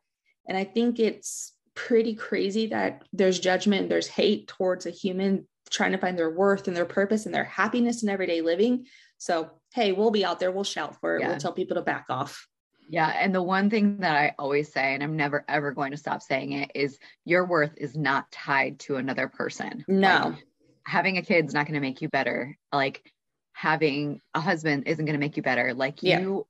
[0.48, 5.90] And I think it's pretty crazy that there's judgment, there's hate towards a human trying
[5.90, 8.86] to find their worth and their purpose and their happiness in everyday living.
[9.18, 11.30] So, hey, we'll be out there, we'll shout for it, yeah.
[11.30, 12.46] we'll tell people to back off.
[12.88, 13.08] Yeah.
[13.08, 16.22] And the one thing that I always say, and I'm never ever going to stop
[16.22, 19.84] saying it, is your worth is not tied to another person.
[19.88, 20.28] No.
[20.28, 20.44] Like,
[20.86, 22.56] having a kid is not going to make you better.
[22.72, 23.12] Like
[23.58, 25.74] having a husband isn't going to make you better.
[25.74, 26.20] Like yeah.
[26.20, 26.46] you,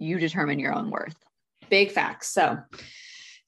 [0.00, 1.14] you determine your own worth.
[1.70, 2.30] Big facts.
[2.30, 2.58] So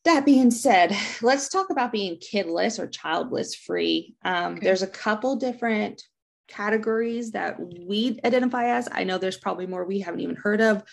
[0.04, 4.14] that being said, let's talk about being kidless or childless free.
[4.24, 4.64] Um, okay.
[4.64, 6.04] There's a couple different
[6.46, 8.88] categories that we identify as.
[8.92, 10.84] I know there's probably more we haven't even heard of,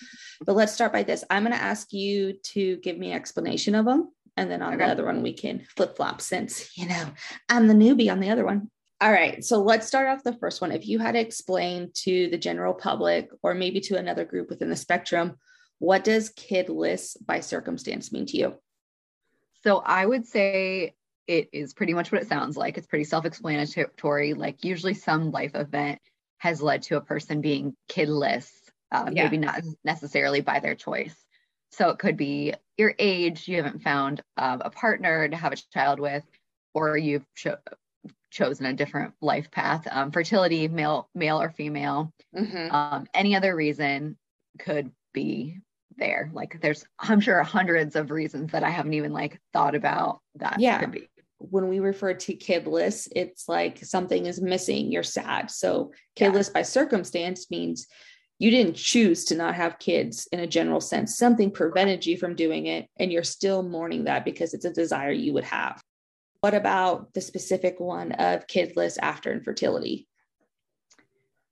[0.44, 1.24] but let's start by this.
[1.30, 4.12] I'm going to ask you to give me an explanation of them.
[4.38, 4.86] And then on okay.
[4.86, 7.12] the other one, we can flip flop since, you know,
[7.48, 8.72] I'm the newbie on the other one.
[9.00, 9.44] All right.
[9.44, 10.72] So let's start off the first one.
[10.72, 14.70] If you had to explain to the general public or maybe to another group within
[14.70, 15.38] the spectrum,
[15.80, 18.56] what does kidless by circumstance mean to you?
[19.64, 20.96] So I would say
[21.28, 22.78] it is pretty much what it sounds like.
[22.78, 24.34] It's pretty self explanatory.
[24.34, 26.00] Like, usually, some life event
[26.38, 28.50] has led to a person being kidless,
[28.92, 29.24] uh, yeah.
[29.24, 31.16] maybe not necessarily by their choice.
[31.72, 35.58] So, it could be your age, you haven't found uh, a partner to have a
[35.74, 36.24] child with,
[36.74, 37.58] or you've cho-
[38.30, 39.88] chosen a different life path.
[39.90, 42.74] Um, fertility, male, male or female, mm-hmm.
[42.74, 44.18] um, any other reason
[44.60, 45.60] could be
[45.98, 46.30] there.
[46.34, 50.60] Like there's, I'm sure hundreds of reasons that I haven't even like thought about that
[50.60, 50.80] yeah.
[50.80, 51.08] could be
[51.40, 55.52] when we refer to kidless, it's like something is missing, you're sad.
[55.52, 56.54] So, kidless yeah.
[56.54, 57.88] by circumstance means
[58.40, 61.18] you didn't choose to not have kids in a general sense.
[61.18, 65.12] Something prevented you from doing it, and you're still mourning that because it's a desire
[65.12, 65.82] you would have.
[66.42, 70.08] What about the specific one of kidless after infertility?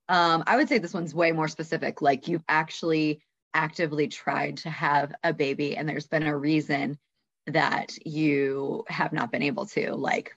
[0.08, 2.02] Um, I would say this one's way more specific.
[2.02, 3.22] Like you've actually
[3.54, 7.00] actively tried to have a baby, and there's been a reason
[7.48, 9.96] that you have not been able to.
[9.96, 10.36] Like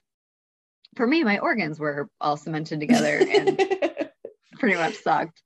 [0.95, 3.57] for me, my organs were all cemented together and
[4.59, 5.41] pretty much sucked.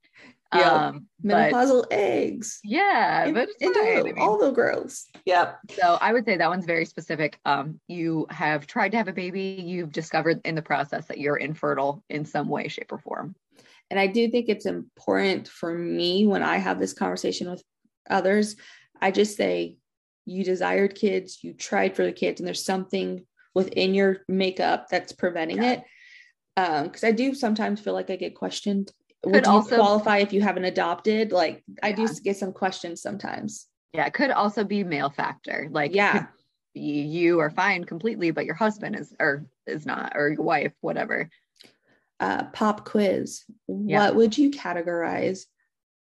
[0.54, 0.70] Yeah.
[0.70, 2.60] Um, menopausal eggs.
[2.62, 3.98] Yeah, but it's fine.
[3.98, 5.08] I mean, all the growths.
[5.24, 5.58] Yep.
[5.72, 7.38] So I would say that one's very specific.
[7.44, 11.36] Um, you have tried to have a baby, you've discovered in the process that you're
[11.36, 13.34] infertile in some way, shape, or form.
[13.90, 17.62] And I do think it's important for me when I have this conversation with
[18.08, 18.56] others,
[19.00, 19.76] I just say
[20.26, 25.12] you desired kids, you tried for the kids, and there's something within your makeup that's
[25.12, 25.72] preventing yeah.
[25.72, 25.82] it.
[26.56, 28.92] Um, because I do sometimes feel like I get questioned.
[29.24, 31.32] Would you also, qualify if you haven't adopted?
[31.32, 31.80] Like yeah.
[31.82, 33.66] I do get some questions sometimes.
[33.92, 35.68] Yeah, it could also be male factor.
[35.70, 36.26] Like yeah,
[36.74, 41.30] you are fine completely, but your husband is or is not, or your wife, whatever.
[42.20, 43.44] Uh, pop quiz.
[43.68, 44.06] Yeah.
[44.06, 45.44] What would you categorize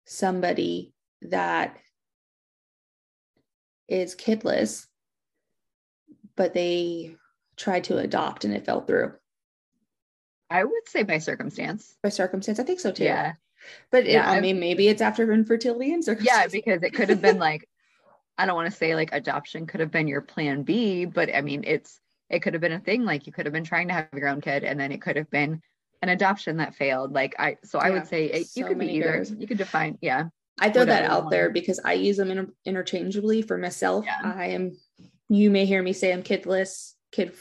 [0.05, 1.77] somebody that
[3.87, 4.85] is kidless,
[6.35, 7.15] but they
[7.55, 9.13] tried to adopt and it fell through.
[10.49, 11.95] I would say by circumstance.
[12.03, 13.03] By circumstance, I think so too.
[13.03, 13.33] Yeah.
[13.91, 16.53] But yeah, I mean, maybe it's after infertility and circumstance.
[16.53, 17.67] Yeah, because it could have been like,
[18.37, 21.41] I don't want to say like adoption could have been your plan B, but I
[21.41, 23.05] mean, it's, it could have been a thing.
[23.05, 25.15] Like you could have been trying to have your own kid and then it could
[25.15, 25.61] have been
[26.01, 27.13] an adoption that failed.
[27.13, 29.31] Like I, so I would say it, so you could be either, girls.
[29.31, 30.25] you could define, yeah.
[30.59, 34.05] I throw that out there because I use them inter- interchangeably for myself.
[34.05, 34.33] Yeah.
[34.35, 34.77] I am,
[35.27, 37.33] you may hear me say I'm kidless, kid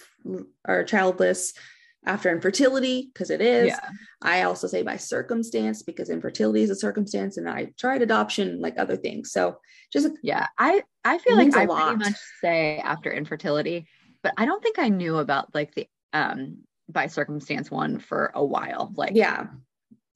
[0.67, 1.53] or childless
[2.07, 3.69] after infertility because it is.
[3.69, 3.89] Yeah.
[4.23, 8.79] I also say by circumstance because infertility is a circumstance, and I tried adoption like
[8.79, 9.33] other things.
[9.33, 9.59] So
[9.93, 11.97] just yeah, I I feel like I lot.
[11.97, 13.87] pretty much say after infertility,
[14.23, 18.45] but I don't think I knew about like the um by circumstance one for a
[18.45, 18.93] while.
[18.97, 19.47] Like yeah.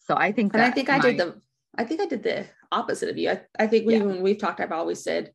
[0.00, 1.40] So I think and I think I did the
[1.76, 3.30] I think I did the opposite of you.
[3.30, 4.02] I, I think we, yeah.
[4.02, 5.32] when we've talked, I've always said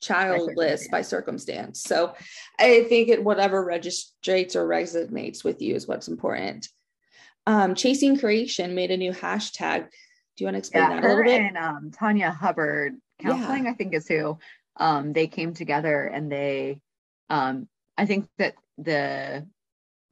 [0.00, 1.82] childless by circumstance.
[1.82, 2.14] So
[2.58, 6.68] I think it whatever registrates or resonates with you is what's important.
[7.46, 9.88] Um, Chasing Creation made a new hashtag.
[10.36, 11.40] Do you want to explain yeah, that a little bit?
[11.40, 13.70] And um, Tanya Hubbard counseling, yeah.
[13.70, 14.38] I think is who.
[14.78, 16.80] Um, they came together and they,
[17.30, 19.46] um, I think that the,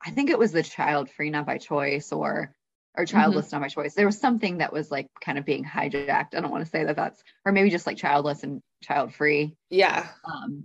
[0.02, 2.54] I think it was the child free not by choice or
[2.96, 3.16] or mm-hmm.
[3.16, 3.56] childless mm-hmm.
[3.56, 6.50] not my choice there was something that was like kind of being hijacked i don't
[6.50, 10.64] want to say that that's or maybe just like childless and child free yeah um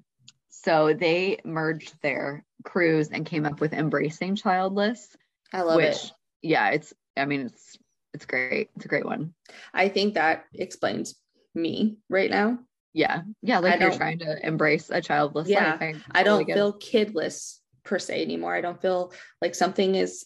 [0.50, 5.16] so they merged their crews and came up with embracing childless
[5.54, 6.12] i love which, it
[6.42, 7.78] yeah it's i mean it's
[8.14, 9.34] it's great it's a great one
[9.74, 11.16] i think that explains
[11.56, 12.60] me right now
[12.94, 13.22] Yeah.
[13.42, 13.60] Yeah.
[13.60, 16.04] Like I you're trying to embrace a childless Yeah, life.
[16.12, 16.56] I don't totally it.
[16.56, 18.56] feel kidless per se anymore.
[18.56, 20.26] I don't feel like something is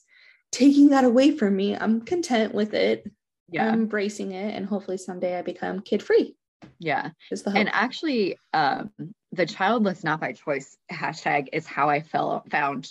[0.53, 1.75] taking that away from me.
[1.75, 3.11] I'm content with it.
[3.49, 3.67] yeah.
[3.67, 6.35] I'm embracing it, and hopefully someday I become kid free.
[6.79, 7.09] yeah.
[7.31, 7.59] Is the hope.
[7.59, 8.91] And actually, um,
[9.33, 12.87] the childless not by choice hashtag is how I felt found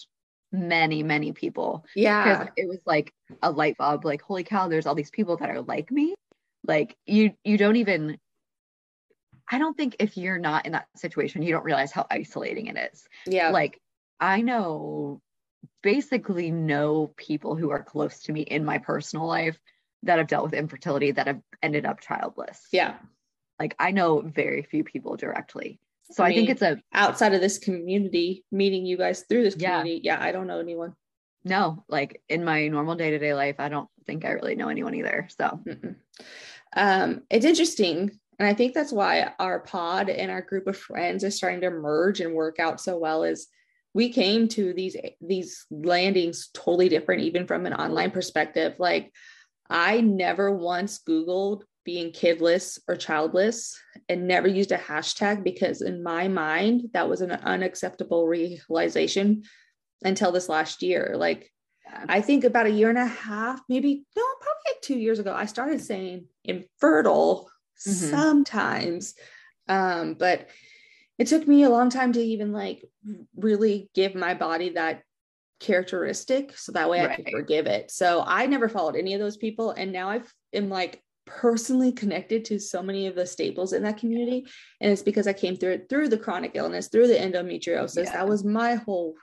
[0.50, 1.86] many, many people.
[1.96, 5.36] yeah, Because it was like a light bulb, like, holy cow, there's all these people
[5.38, 6.14] that are like me.
[6.66, 8.18] Like you you don't even
[9.50, 12.90] I don't think if you're not in that situation, you don't realize how isolating it
[12.92, 13.04] is.
[13.26, 13.80] yeah, Like
[14.20, 15.20] I know
[15.82, 19.58] basically no people who are close to me in my personal life
[20.04, 22.66] that have dealt with infertility that have ended up childless.
[22.72, 22.94] yeah.
[23.60, 25.78] Like I know very few people directly.
[26.10, 29.56] So I, think mean, it's a outside of this community, meeting you guys through this
[29.56, 29.78] Yeah.
[29.78, 30.00] community.
[30.04, 30.94] Yeah, I don't know anyone.
[31.44, 35.28] no, like in my normal day-to-day life, I don't think I really know anyone either.
[35.38, 35.94] So Mm-mm.
[36.74, 38.10] Um, it's interesting.
[38.38, 41.70] And I think that's why our pod and our group of friends is starting to
[41.70, 43.48] merge and work out so well is
[43.94, 48.74] we came to these these landings totally different, even from an online perspective.
[48.78, 49.12] Like
[49.68, 53.76] I never once Googled being kidless or childless
[54.08, 59.42] and never used a hashtag because in my mind that was an unacceptable realization
[60.04, 61.14] until this last year.
[61.16, 61.48] Like.
[62.08, 65.34] I think about a year and a half, maybe no, probably like two years ago,
[65.34, 67.50] I started saying infertile
[67.86, 68.10] Mhm.
[68.10, 69.14] sometimes.
[69.68, 70.48] Um, but
[71.18, 72.84] it took me a long time to even like
[73.36, 75.02] really give my body that
[75.60, 77.90] characteristic so that way I could forgive it.
[77.90, 79.70] So I never followed any of those people.
[79.70, 80.22] And now I
[80.52, 84.46] am like personally connected to so many of the staples in that community.
[84.80, 88.04] And it's because I came through it through the chronic illness, through the endometriosis.
[88.04, 88.12] Yeah.
[88.12, 89.14] That was my whole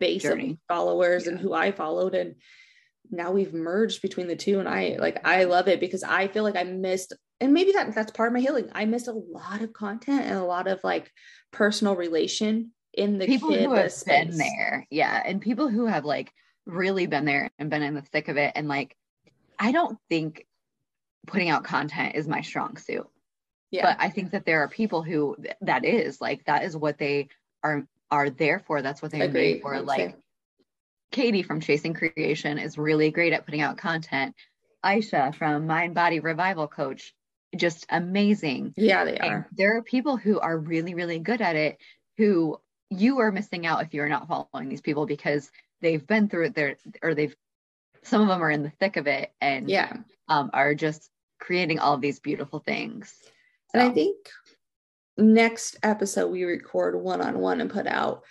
[0.00, 0.50] base Journey.
[0.50, 2.14] of followers and who I followed.
[2.14, 2.34] And
[3.10, 4.58] now we've merged between the two.
[4.58, 7.94] And I like I love it because I feel like I missed, and maybe that
[7.94, 8.70] that's part of my healing.
[8.72, 11.10] I miss a lot of content and a lot of like
[11.52, 14.86] personal relation in the people who have been there.
[14.90, 16.32] Yeah and people who have like
[16.66, 18.96] really been there and been in the thick of it and like
[19.58, 20.46] i don't think
[21.26, 23.06] putting out content is my strong suit.
[23.70, 23.82] Yeah.
[23.82, 26.96] but i think that there are people who th- that is like that is what
[26.96, 27.28] they
[27.62, 28.80] are are there for.
[28.82, 29.80] That's what they're made for.
[29.80, 30.16] Like
[31.10, 34.34] katie from chasing creation is really great at putting out content.
[34.84, 37.14] Aisha from mind body revival coach
[37.58, 39.48] just amazing yeah, they and are.
[39.52, 41.78] there are people who are really, really good at it
[42.18, 42.58] who
[42.90, 46.54] you are missing out if you're not following these people because they've been through it
[46.54, 47.34] there or they've
[48.02, 49.96] some of them are in the thick of it and Yeah.
[50.28, 53.14] um, are just creating all these beautiful things.
[53.72, 54.16] And I think
[55.16, 58.22] next episode we record one on one and put out,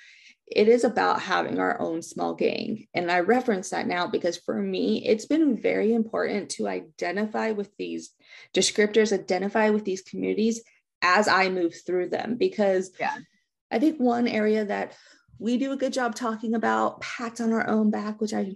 [0.47, 2.87] it is about having our own small gang.
[2.93, 7.75] And I reference that now because for me, it's been very important to identify with
[7.77, 8.11] these
[8.53, 10.61] descriptors, identify with these communities
[11.01, 12.35] as I move through them.
[12.37, 13.17] Because Yeah.
[13.71, 14.93] I think one area that
[15.39, 18.53] we do a good job talking about pats on our own back, which I,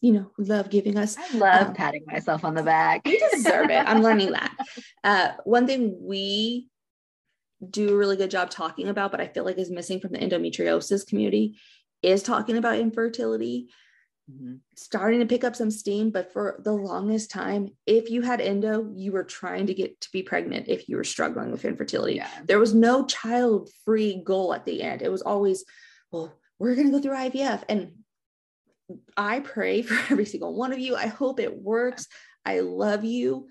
[0.00, 3.06] you know, love giving us I love um, patting myself on the back.
[3.06, 3.84] you deserve it.
[3.86, 4.56] I'm learning that.
[5.02, 6.69] Uh, one thing we
[7.68, 10.18] do a really good job talking about, but I feel like is missing from the
[10.18, 11.58] endometriosis community
[12.02, 13.68] is talking about infertility,
[14.30, 14.60] Mhm.
[14.76, 16.10] starting to pick up some steam.
[16.10, 20.12] But for the longest time, if you had endo, you were trying to get to
[20.12, 22.14] be pregnant if you were struggling with infertility.
[22.14, 22.30] Yeah.
[22.44, 25.02] There was no child free goal at the end.
[25.02, 25.64] It was always,
[26.12, 27.64] well, we're going to go through IVF.
[27.68, 28.04] And
[29.16, 30.96] I pray for every single one of you.
[30.96, 32.06] I hope it works.
[32.44, 33.48] I love you.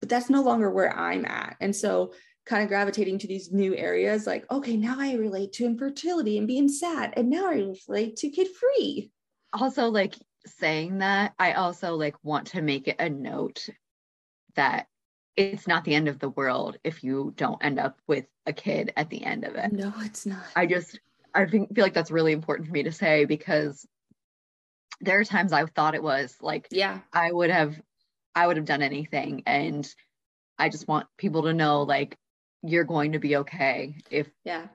[0.00, 1.56] But that's no longer where I'm at.
[1.60, 2.12] And so,
[2.48, 6.46] kind of gravitating to these new areas like, okay, now I relate to infertility and
[6.46, 7.12] being sad.
[7.16, 9.10] And now I relate to kid free.
[9.52, 10.14] Also, like
[10.46, 13.68] saying that, I also like want to make it a note
[14.54, 14.86] that
[15.36, 18.92] it's not the end of the world if you don't end up with a kid
[18.96, 19.70] at the end of it.
[19.72, 20.42] No, it's not.
[20.56, 20.98] I just
[21.34, 23.86] I think feel like that's really important for me to say because
[25.00, 27.00] there are times I thought it was like yeah.
[27.12, 27.80] I would have
[28.34, 29.88] I would have done anything and
[30.58, 32.16] I just want people to know like
[32.62, 34.66] you're going to be okay if Yeah.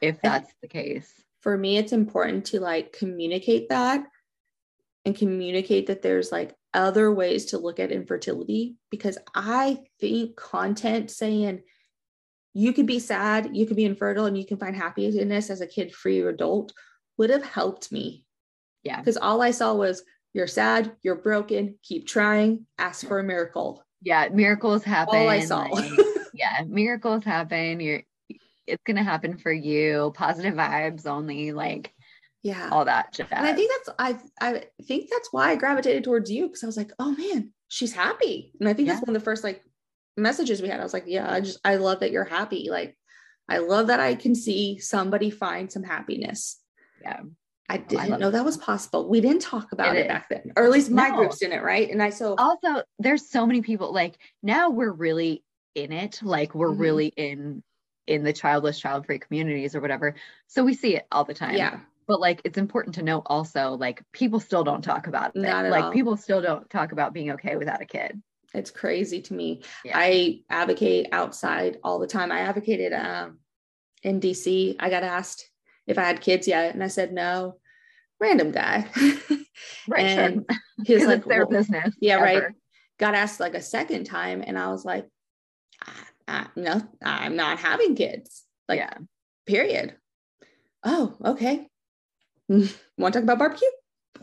[0.00, 1.12] if that's the case.
[1.40, 4.04] for me it's important to like communicate that
[5.04, 11.10] and communicate that there's like other ways to look at infertility because i think content
[11.10, 11.62] saying
[12.54, 15.66] you could be sad you could be infertile and you can find happiness as a
[15.66, 16.72] kid free adult
[17.18, 18.24] would have helped me
[18.82, 18.98] Yeah.
[18.98, 20.02] because all i saw was
[20.34, 25.16] you're sad you're broken keep trying ask for a miracle Yeah, miracles happen.
[25.16, 25.92] all i saw like,
[26.36, 27.80] yeah, miracles happen.
[27.80, 28.02] You're
[28.66, 30.12] it's gonna happen for you.
[30.14, 31.92] Positive vibes only, like
[32.42, 33.26] yeah all that jazz.
[33.30, 36.66] And I think that's I I think that's why I gravitated towards you because I
[36.66, 38.52] was like, oh man, she's happy.
[38.60, 39.62] And I think that's one of the first like
[40.16, 40.80] messages we had.
[40.80, 42.68] I was like, yeah, I just I love that you're happy.
[42.70, 42.96] Like
[43.48, 46.60] I love that I can see somebody find some happiness.
[47.02, 47.20] Yeah.
[47.68, 49.08] I oh, didn't I know that was possible.
[49.08, 51.16] We didn't talk about it, it back then, or at least my no.
[51.16, 51.90] groups didn't, right?
[51.90, 55.42] And I so also there's so many people like now we're really
[55.76, 56.80] in it, like we're mm-hmm.
[56.80, 57.62] really in
[58.06, 60.14] in the childless, child-free communities or whatever.
[60.46, 61.56] So we see it all the time.
[61.56, 61.80] Yeah.
[62.06, 65.40] But like it's important to note also, like people still don't talk about it.
[65.40, 65.92] Not like all.
[65.92, 68.20] people still don't talk about being okay without a kid.
[68.54, 69.62] It's crazy to me.
[69.84, 69.98] Yeah.
[69.98, 72.30] I advocate outside all the time.
[72.30, 73.38] I advocated um
[74.02, 74.76] in DC.
[74.78, 75.50] I got asked
[75.86, 77.56] if I had kids yet, and I said no.
[78.18, 78.88] Random guy.
[79.88, 80.06] right.
[80.06, 80.58] and sure.
[80.86, 81.94] he was like, their well, business.
[82.00, 82.24] Yeah, ever.
[82.24, 82.42] right.
[82.98, 85.06] Got asked like a second time, and I was like,
[86.28, 88.44] I, no, I'm not having kids.
[88.68, 88.94] Like, yeah.
[89.46, 89.94] period.
[90.84, 91.68] Oh, okay.
[92.48, 92.68] Want
[92.98, 93.68] to talk about barbecue?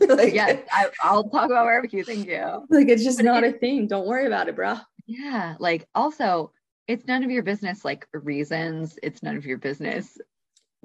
[0.00, 2.04] like, yeah, I, will talk about barbecue.
[2.04, 2.66] Thank you.
[2.70, 3.86] Like, it's just but not it, a thing.
[3.86, 4.76] Don't worry about it, bro.
[5.06, 5.54] Yeah.
[5.58, 6.52] Like, also,
[6.88, 8.98] it's none of your business, like, reasons.
[9.02, 10.18] It's none of your business.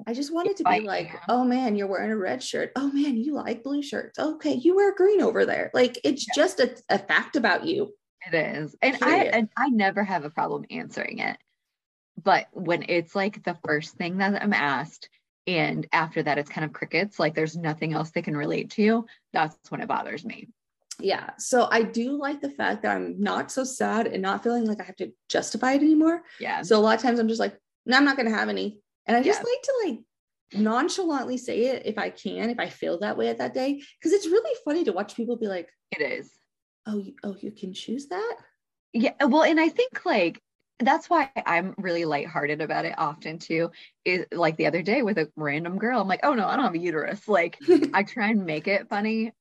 [0.08, 2.72] I just wanted to be like, oh man, you're wearing a red shirt.
[2.76, 4.18] Oh man, you like blue shirts.
[4.18, 5.72] Okay, you wear green over there.
[5.74, 6.34] Like, it's yeah.
[6.36, 7.94] just a, a fact about you.
[8.28, 8.76] It is.
[8.82, 9.34] And Period.
[9.34, 11.38] I and I never have a problem answering it.
[12.22, 15.10] But when it's like the first thing that I'm asked
[15.48, 19.06] and after that it's kind of crickets, like there's nothing else they can relate to,
[19.32, 20.50] that's when it bothers me.
[21.00, 21.30] Yeah.
[21.38, 24.82] So I do like the fact that I'm not so sad and not feeling like
[24.82, 26.24] I have to justify it anymore.
[26.42, 26.62] Yeah.
[26.62, 28.80] So a lot of times I'm just like, no, I'm not gonna have any.
[29.06, 29.50] And I just yeah.
[29.50, 33.38] like to like nonchalantly say it if I can, if I feel that way at
[33.38, 33.82] that day.
[34.04, 36.39] Cause it's really funny to watch people be like, it is
[36.90, 38.36] oh you, oh you can choose that?
[38.94, 40.42] Yeah well and i think like
[40.80, 43.70] that's why i'm really lighthearted about it often too
[44.04, 46.66] is like the other day with a random girl i'm like oh no i don't
[46.66, 47.28] have a uterus.
[47.28, 47.60] Like
[47.94, 49.32] i try and make it funny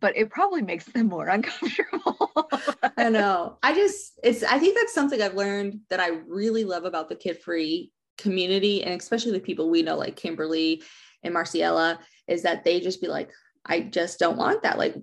[0.00, 2.48] but it probably makes them more uncomfortable.
[2.96, 3.58] I know.
[3.62, 7.16] I just it's i think that's something i've learned that i really love about the
[7.16, 10.82] kid free community and especially the people we know like kimberly
[11.22, 13.30] and marciella is that they just be like
[13.64, 14.78] i just don't want that.
[14.78, 14.96] Like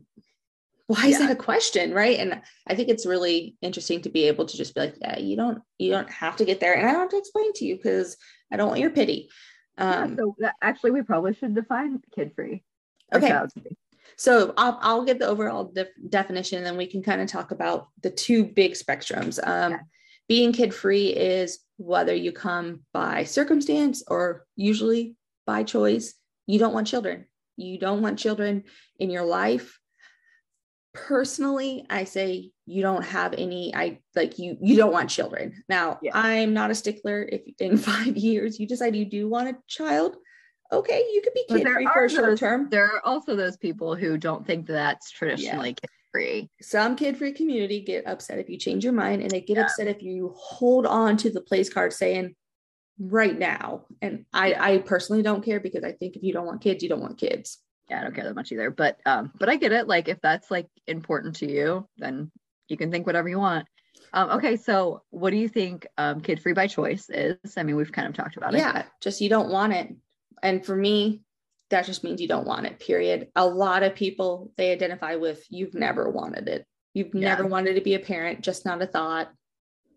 [0.87, 1.27] why is yeah.
[1.27, 2.19] that a question right?
[2.19, 5.35] And i think it's really interesting to be able to just be like yeah you
[5.35, 6.73] don't you don't have to get there.
[6.73, 8.17] And i don't have to explain to you because
[8.51, 9.29] i don't want your pity.
[9.77, 12.63] Um yeah, so actually we probably should define kid free
[13.13, 13.37] okay.
[14.17, 17.51] so I'll, I'll give the overall def- definition and then we can kind of talk
[17.51, 19.39] about the two big spectrums.
[19.45, 19.79] Um yeah.
[20.27, 25.15] being kid free is whether you come by circumstance or usually
[25.45, 26.13] by choice.
[26.47, 27.25] You don't want children.
[27.57, 28.63] You don't want children
[28.99, 29.79] in your life
[30.95, 35.99] personally i say you don't have any i like you you don't want children now
[36.01, 36.11] yeah.
[36.13, 40.15] i'm not a stickler if in five years you decide you do want a child
[40.71, 43.95] okay you could be kid free for a short term there are also those people
[43.95, 45.73] who don't think that's traditionally yeah.
[45.73, 49.41] kid free some kid free community get upset if you change your mind and they
[49.41, 49.63] get yeah.
[49.63, 52.33] upset if you hold on to the place card saying
[52.99, 56.61] right now and i i personally don't care because i think if you don't want
[56.61, 57.59] kids you don't want kids
[57.89, 58.71] yeah, I don't care that much either.
[58.71, 59.87] But um, but I get it.
[59.87, 62.31] Like if that's like important to you, then
[62.67, 63.67] you can think whatever you want.
[64.13, 67.37] Um, okay, so what do you think um, kid free by choice is?
[67.57, 68.59] I mean, we've kind of talked about it.
[68.59, 69.93] Yeah, just you don't want it.
[70.41, 71.21] And for me,
[71.69, 73.29] that just means you don't want it, period.
[73.35, 76.65] A lot of people they identify with you've never wanted it.
[76.93, 77.29] You've yeah.
[77.29, 79.29] never wanted to be a parent, just not a thought.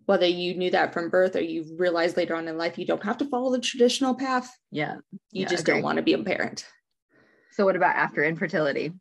[0.06, 3.02] Whether you knew that from birth or you realized later on in life you don't
[3.04, 4.50] have to follow the traditional path.
[4.70, 4.96] Yeah.
[5.30, 6.64] You yeah, just don't want to be a parent.
[7.58, 8.92] So what about after infertility?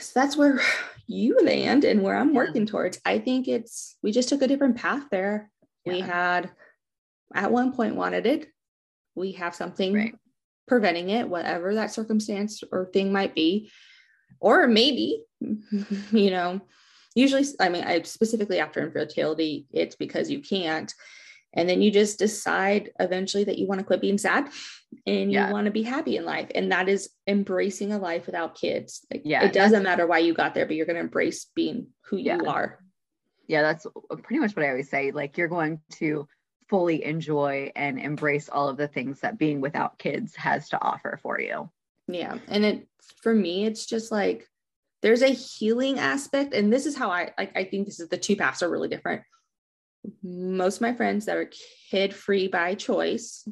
[0.00, 0.58] So that's where
[1.06, 2.36] you land and where I'm yeah.
[2.36, 2.98] working towards.
[3.04, 5.50] I think it's we just took a different path there.
[5.84, 5.92] Yeah.
[5.92, 6.50] We had
[7.34, 8.46] at one point wanted it.
[9.14, 10.14] We have something right.
[10.66, 13.70] preventing it, whatever that circumstance or thing might be.
[14.40, 15.22] Or maybe,
[16.10, 16.62] you know,
[17.14, 20.90] usually I mean I specifically after infertility, it's because you can't
[21.54, 24.50] and then you just decide eventually that you want to quit being sad
[25.06, 25.50] and you yeah.
[25.50, 26.50] want to be happy in life.
[26.54, 29.06] And that is embracing a life without kids.
[29.10, 31.88] Like yeah it doesn't matter why you got there but you're going to embrace being
[32.02, 32.36] who yeah.
[32.36, 32.78] you are.
[33.46, 33.86] Yeah that's
[34.22, 36.26] pretty much what i always say like you're going to
[36.68, 41.18] fully enjoy and embrace all of the things that being without kids has to offer
[41.22, 41.70] for you.
[42.08, 42.88] Yeah and it
[43.22, 44.48] for me it's just like
[45.02, 48.16] there's a healing aspect and this is how i like i think this is the
[48.16, 49.22] two paths are really different
[50.22, 51.50] most of my friends that are
[51.90, 53.46] kid free by choice,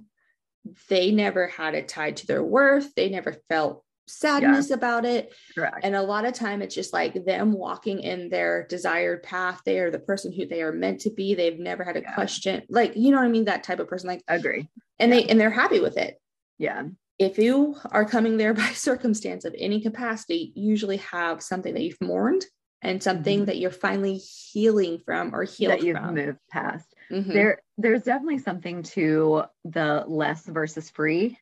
[0.88, 2.94] they never had it tied to their worth.
[2.94, 4.76] They never felt sadness yeah.
[4.76, 5.32] about it.
[5.54, 5.80] Correct.
[5.82, 9.60] And a lot of time it's just like them walking in their desired path.
[9.64, 11.34] They are the person who they are meant to be.
[11.34, 12.14] They've never had a yeah.
[12.14, 12.62] question.
[12.68, 13.46] Like, you know what I mean?
[13.46, 14.08] That type of person.
[14.08, 14.68] Like agree.
[14.98, 15.20] And yeah.
[15.20, 16.20] they and they're happy with it.
[16.58, 16.84] Yeah.
[17.18, 22.00] If you are coming there by circumstance of any capacity, usually have something that you've
[22.00, 22.44] mourned
[22.82, 23.46] and something Mhm.
[23.46, 26.14] that you're finally healing from or healed that you've from.
[26.14, 26.94] moved past.
[27.10, 27.32] Mhm.
[27.32, 31.38] There, there's definitely something to the less versus free.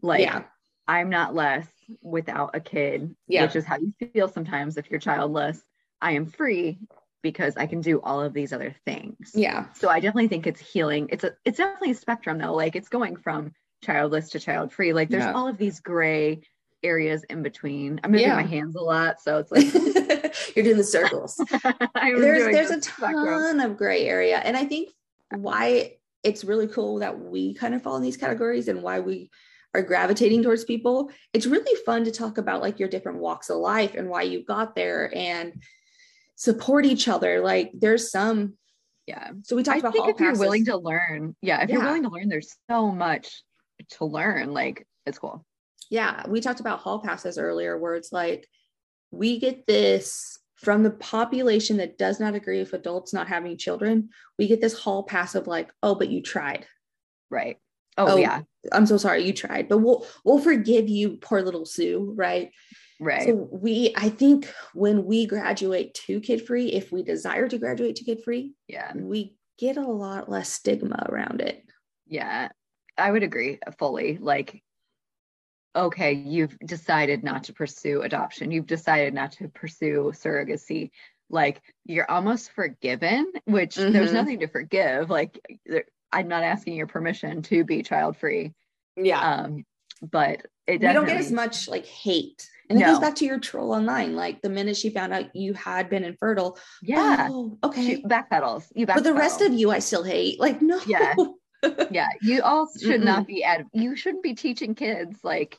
[0.00, 0.44] Like yeah.
[0.88, 1.68] I'm not less
[2.00, 3.42] without a kid, Yeah.
[3.42, 5.62] which is how you feel sometimes if you're childless.
[6.00, 6.78] I am free
[7.22, 9.30] because I can do all of these other things.
[9.34, 9.72] Yeah.
[9.74, 11.08] So I definitely think it's healing.
[11.12, 12.54] It's a it's definitely a spectrum though.
[12.54, 13.52] Like it's going from
[13.84, 14.92] childless to child free.
[14.92, 15.32] Like there's Yeah.
[15.32, 16.42] all of these gray
[16.82, 18.00] areas in between.
[18.02, 18.34] I'm moving Yeah.
[18.34, 19.62] my hands a lot, so it's like
[20.56, 21.36] You're doing the circles.
[21.94, 24.90] There's there's a ton of gray area and i think
[25.34, 29.30] why it's really cool that we kind of fall in these categories and why we
[29.74, 33.56] are gravitating towards people it's really fun to talk about like your different walks of
[33.58, 35.62] life and why you got there and
[36.36, 38.54] support each other like there's some
[39.06, 39.30] Yeah.
[39.42, 42.04] so we talked I about think if you're willing to learn, yeah, if you're willing
[42.04, 43.42] to learn, there's so much
[43.92, 44.52] to learn.
[44.52, 45.44] Like it's cool.
[45.90, 48.46] yeah we talked about hall passes earlier where it's like
[49.12, 54.08] we get this from the population that does not agree with adults not having children
[54.38, 56.66] we get this hall pass of like oh but you tried
[57.32, 57.56] Right.
[57.96, 58.42] Oh, Oh, yeah.
[58.70, 62.50] I'm so sorry you tried, but we'll we'll forgive you, poor little Sue, right?
[63.00, 63.26] Right.
[63.26, 67.96] So we I think when we graduate to kid free, if we desire to graduate
[67.96, 68.92] to kid free, yeah.
[68.94, 71.64] we get a lot less stigma around it.
[72.06, 72.50] Yeah.
[72.98, 74.18] I would agree fully.
[74.18, 74.62] Like,
[75.74, 78.50] okay, you've decided not to pursue adoption.
[78.50, 80.90] You've decided not to pursue surrogacy.
[81.30, 84.14] Like you're almost forgiven, which there's Mhm.
[84.14, 85.08] nothing to forgive.
[85.08, 85.38] Like
[86.12, 88.52] I'm not asking your permission to be child free.
[88.96, 89.20] Yeah.
[89.20, 89.64] Um,
[90.02, 92.48] but it definitely don't get as much like hate.
[92.68, 94.14] And it goes back to your troll online.
[94.14, 97.28] Like the minute she found out you had been infertile, yeah.
[97.30, 97.96] oh, okay.
[97.96, 98.66] She backpedals.
[98.74, 98.94] You backpedal.
[98.96, 100.38] but the rest of you I still hate.
[100.40, 100.80] Like, no.
[100.86, 101.14] Yeah.
[101.92, 105.58] yeah you all should not be ad- you shouldn't be teaching kids like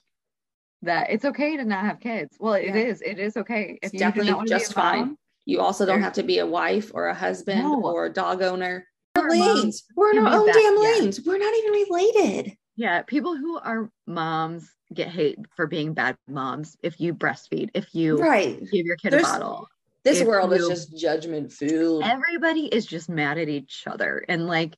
[0.84, 2.76] that it's okay to not have kids well it Yeah.
[2.76, 5.18] is it is okay It's if you definitely not want to be just mom, fine.
[5.46, 7.82] You also don't have to be a wife or a husband No.
[7.84, 8.88] or a dog owner.
[9.16, 9.84] We're lanes.
[9.96, 10.80] We're in our own damn yeah.
[11.00, 11.20] lanes.
[11.26, 12.58] We're not even related.
[12.76, 17.94] yeah people who are moms get hate for being bad moms if you breastfeed if
[17.96, 18.60] you Right.
[18.72, 19.68] give your kid There's- a bottle
[20.04, 22.04] This world is just judgment filled.
[22.04, 24.76] everybody is just mad at each other and like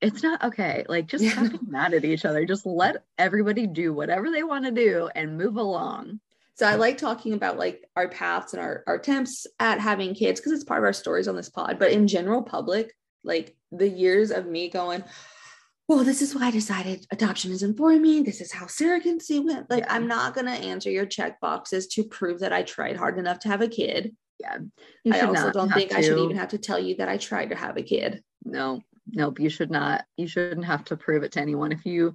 [0.00, 1.32] it's not okay like just Yeah.
[1.32, 5.08] stop being mad at each other just let everybody do whatever they want to do
[5.14, 6.20] and move along
[6.54, 10.40] So I like talking about like our paths and our, our attempts at having kids
[10.40, 11.78] because it's part of our stories on this pod.
[11.78, 15.04] But in general public, like the years of me going,
[15.88, 18.22] well, this is why I decided adoption isn't for me.
[18.22, 19.70] This is how surrogacy went.
[19.70, 19.94] Like, Yeah.
[19.94, 23.38] I'm not going to answer your check boxes to prove that I tried hard enough
[23.40, 24.14] to have a kid.
[24.40, 24.58] yeah
[25.04, 27.16] you I also don't have think I should even have to tell you that I
[27.18, 28.22] tried to have a kid.
[28.44, 28.80] no
[29.12, 32.14] nope you should not you shouldn't have to prove it to anyone if you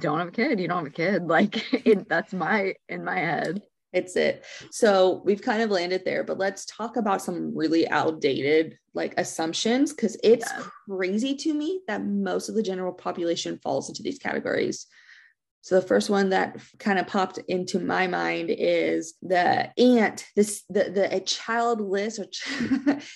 [0.00, 3.16] don't have a kid you don't have a kid like it, that's my in my
[3.18, 3.62] head
[3.92, 4.44] It's it.
[4.70, 9.94] So we've kind of landed there, but let's talk about some really outdated like assumptions
[9.94, 10.64] because it's Yeah.
[10.86, 14.86] crazy to me that most of the general population falls into these categories.
[15.62, 20.62] So the first one that kind of popped into my mind is the aunt, this
[20.68, 22.46] the the a childless or ch-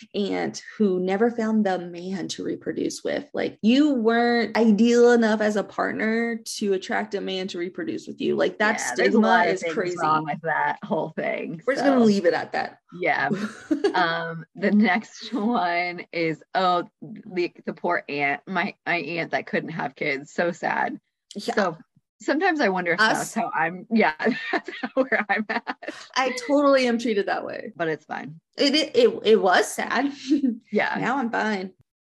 [0.17, 3.25] aunt who never found the man to reproduce with.
[3.33, 8.21] Like you weren't ideal enough as a partner to attract a man to reproduce with
[8.21, 8.35] you.
[8.35, 9.97] Like that Yeah, stigma is crazy.
[10.01, 12.79] wrong with that whole thing We're just gonna leave it at that.
[13.01, 13.29] yeah
[13.95, 19.69] um the next one is oh the the poor aunt my my aunt that couldn't
[19.71, 20.99] have kids so sad
[21.37, 21.77] yeah, so
[22.21, 23.17] sometimes i wonder if Us?
[23.19, 24.15] that's how i'm yeah
[24.53, 25.77] that's where i'm at
[26.17, 27.73] I totally am treated that way.
[27.77, 30.13] but it's fine It it it, it was sad.
[30.73, 31.73] yeah now I'm fine.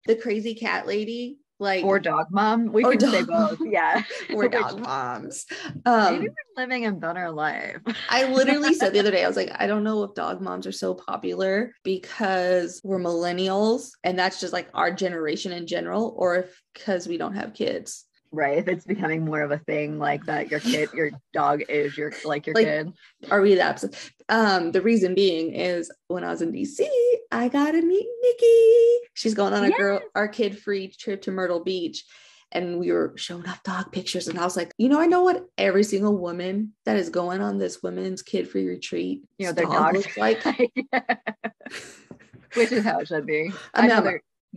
[0.06, 4.02] The crazy cat lady, like or dog mom we can say both yeah
[4.34, 5.46] or dog moms.
[5.64, 7.78] maybe Um, we're living a better life
[8.10, 10.66] I literally said the other day, I was like, I don't know if dog moms
[10.66, 16.36] are so popular because we're millennials and that's just like our generation in general, or
[16.36, 18.04] if because we don't have kids.
[18.34, 21.96] Right if it's becoming more of a thing like that your kid your dog is
[21.96, 22.92] your like your Like, kid
[23.30, 23.82] Are we that?
[23.84, 26.86] obs- Um, the reason being is when I was in DC,
[27.30, 29.08] I got to meet Nikki.
[29.14, 32.04] She's going on a girl, our kid free trip to Myrtle Beach.
[32.52, 34.28] And we were showing off dog pictures.
[34.28, 37.40] And I was like, you know, I know what every single woman that is going
[37.42, 40.44] on this women's kid free retreat, you know their dog dogs looks like.
[42.54, 43.88] which is how it should be I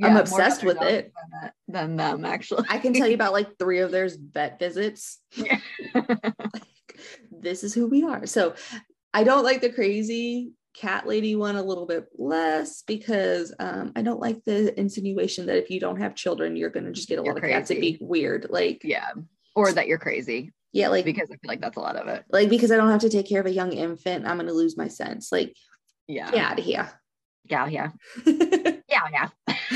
[0.02, 1.12] know I'm- they're- I'm more obsessed with it.
[1.42, 5.20] than, than them actually I can tell you about like three of their vet visits.
[5.36, 5.60] Yeah.
[7.32, 8.26] this is who we are.
[8.26, 8.56] So
[9.14, 14.02] I don't like the crazy cat lady one a little bit less because um, I
[14.04, 17.20] don't like the insinuation that if you don't have children, you're going to just get
[17.20, 18.48] a You're lot of cats and be weird.
[18.50, 19.10] Like, yeah
[19.56, 22.24] or that you're crazy yeah, like, because i feel like that's a lot of it
[22.30, 24.54] like because I don't have to take care of a young infant, I'm going to
[24.54, 25.32] lose my sense.
[25.32, 25.56] Like,
[26.08, 26.30] Yeah.
[26.30, 26.88] Get out of here.
[27.50, 27.66] Yeah.
[27.68, 27.90] Yeah.
[28.28, 28.57] Yeah.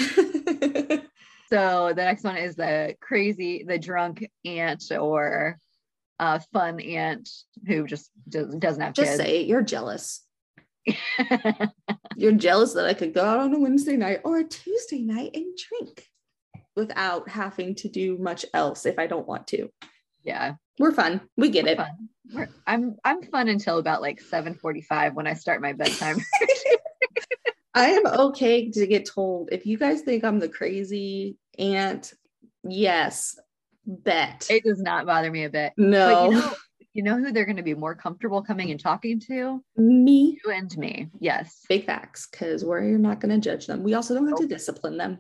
[1.49, 5.57] So the next one is the crazy, the drunk aunt or
[6.17, 7.27] uh, fun aunt
[7.67, 9.21] who just does, doesn't have Just kids.
[9.21, 9.47] say it.
[9.47, 10.21] You're jealous.
[12.15, 15.31] You're jealous that I could go out on a Wednesday night or a Tuesday night
[15.33, 16.07] and drink
[16.77, 19.69] without having to do much else if I don't want to.
[20.23, 20.53] yeah.
[20.79, 21.19] We're fun.
[21.35, 21.75] We get it.
[21.77, 22.09] Fun.
[22.33, 26.17] We're- I'm I'm fun until about like 7:45 when I start my bedtime.
[27.73, 32.13] I am okay to get told if you guys think I'm the crazy aunt,
[32.63, 33.39] yes,
[33.85, 34.47] bet.
[34.49, 35.73] it does not bother me a bit.
[35.77, 36.53] But no, you know,
[36.93, 39.63] you know who they're going to be more comfortable coming and talking to?
[39.77, 40.37] me.
[40.43, 41.07] You and me.
[41.19, 41.61] Yes.
[41.69, 43.83] Big facts, because we're not going to judge them.
[43.83, 45.19] We also don't have to discipline them.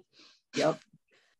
[0.55, 0.79] Yep.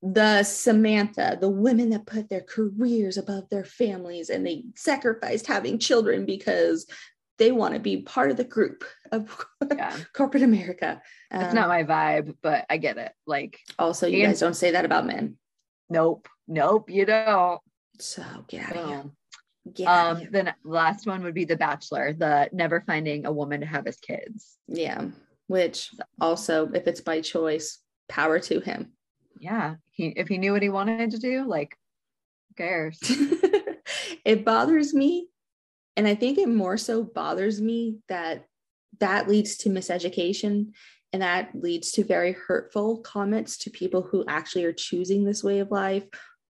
[0.02, 5.78] the Samantha, the women that put their careers above their families and they sacrificed having
[5.78, 6.88] children because
[7.38, 9.96] they want to be part of the group of Yeah.
[10.14, 11.02] corporate America.
[11.32, 13.12] It's Um, not my vibe, but I get it.
[13.26, 15.38] Like, also, you guys don't say that about men.
[15.90, 17.60] nope, nope, you don't.
[18.00, 18.98] So get out of here.
[18.98, 19.12] Um,
[19.76, 20.30] Get out of um, here.
[20.32, 23.98] the last one would be The Bachelor, the never finding a woman to have his
[23.98, 24.58] kids.
[24.68, 25.10] Yeah.
[25.48, 27.78] Which also, if it's by choice,
[28.10, 28.94] power to him.
[29.40, 29.76] Yeah.
[29.92, 31.78] He if he knew what he wanted to do, like,
[32.50, 33.00] who cares?
[34.26, 35.28] it bothers me.
[35.98, 38.46] And I think it more so bothers me that
[39.00, 40.72] that leads to miseducation
[41.14, 45.60] and that leads to very hurtful comments to people who actually are choosing this way
[45.60, 46.06] of life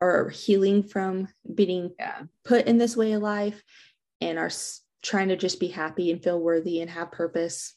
[0.01, 2.23] or healing from being Yeah.
[2.45, 3.63] put in this way of life
[4.21, 4.51] and are
[5.03, 7.75] trying to just be happy and feel worthy and have purpose.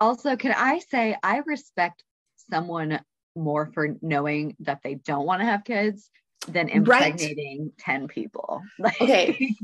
[0.00, 2.02] Also, can I say I respect
[2.50, 3.00] someone
[3.36, 6.10] more for knowing that they don't want to have kids
[6.48, 6.76] than Right.
[6.76, 8.62] impregnating 10 people.
[8.78, 9.56] Like, Okay.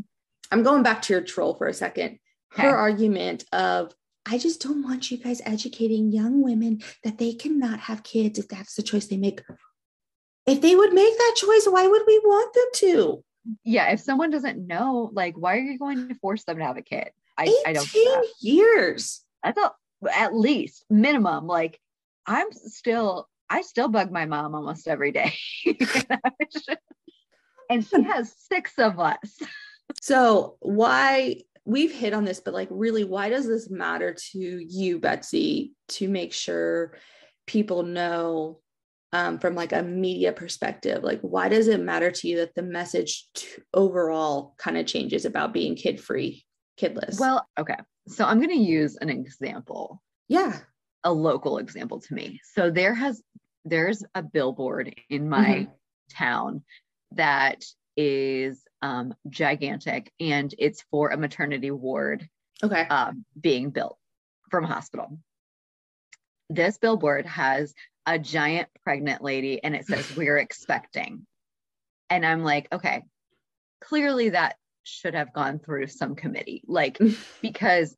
[0.50, 2.18] I'm going back to your troll for a second.
[2.52, 2.76] Her Okay.
[2.76, 3.92] argument of,
[4.24, 8.48] I just don't want you guys educating young women that they cannot have kids if
[8.48, 9.42] that's the choice they make.
[10.46, 13.24] If they would make that choice, why would we want them to?
[13.64, 16.76] yeah, if someone doesn't know, like, why are you going to force them to have
[16.76, 17.10] a kid?
[17.38, 18.28] I, 18 I don't that.
[18.40, 19.22] years.
[19.42, 19.74] I thought
[20.12, 21.78] at least minimum, like
[22.26, 25.34] I'm still, I still bug my mom almost every day.
[27.70, 29.38] and she has six of us.
[30.00, 34.98] So, why we've hit on this, but like, really, why does this matter to you,
[34.98, 36.96] Betsy, to make sure
[37.46, 38.60] people know
[39.12, 41.02] um, from like a media perspective?
[41.02, 45.24] Like, why does it matter to you that the message to overall kind of changes
[45.24, 46.44] about being kid free,
[46.78, 47.18] kidless?
[47.18, 47.76] Well, okay.
[48.08, 50.58] So I'm going to use an example, yeah.
[51.02, 52.40] a local example to me.
[52.54, 53.22] So there has,
[53.64, 55.70] there's a billboard in my Mhm.
[56.12, 56.62] town
[57.12, 57.64] that
[57.96, 62.28] is um, gigantic and it's for a maternity ward
[62.62, 62.82] Okay.
[62.82, 63.98] um, being built
[64.50, 65.18] from a hospital.
[66.48, 67.74] This billboard has
[68.06, 71.26] a giant pregnant lady and it says, We're expecting.
[72.08, 73.02] And I'm like, okay,
[73.80, 76.62] clearly that should have gone through some committee.
[76.66, 76.98] Like,
[77.42, 77.96] because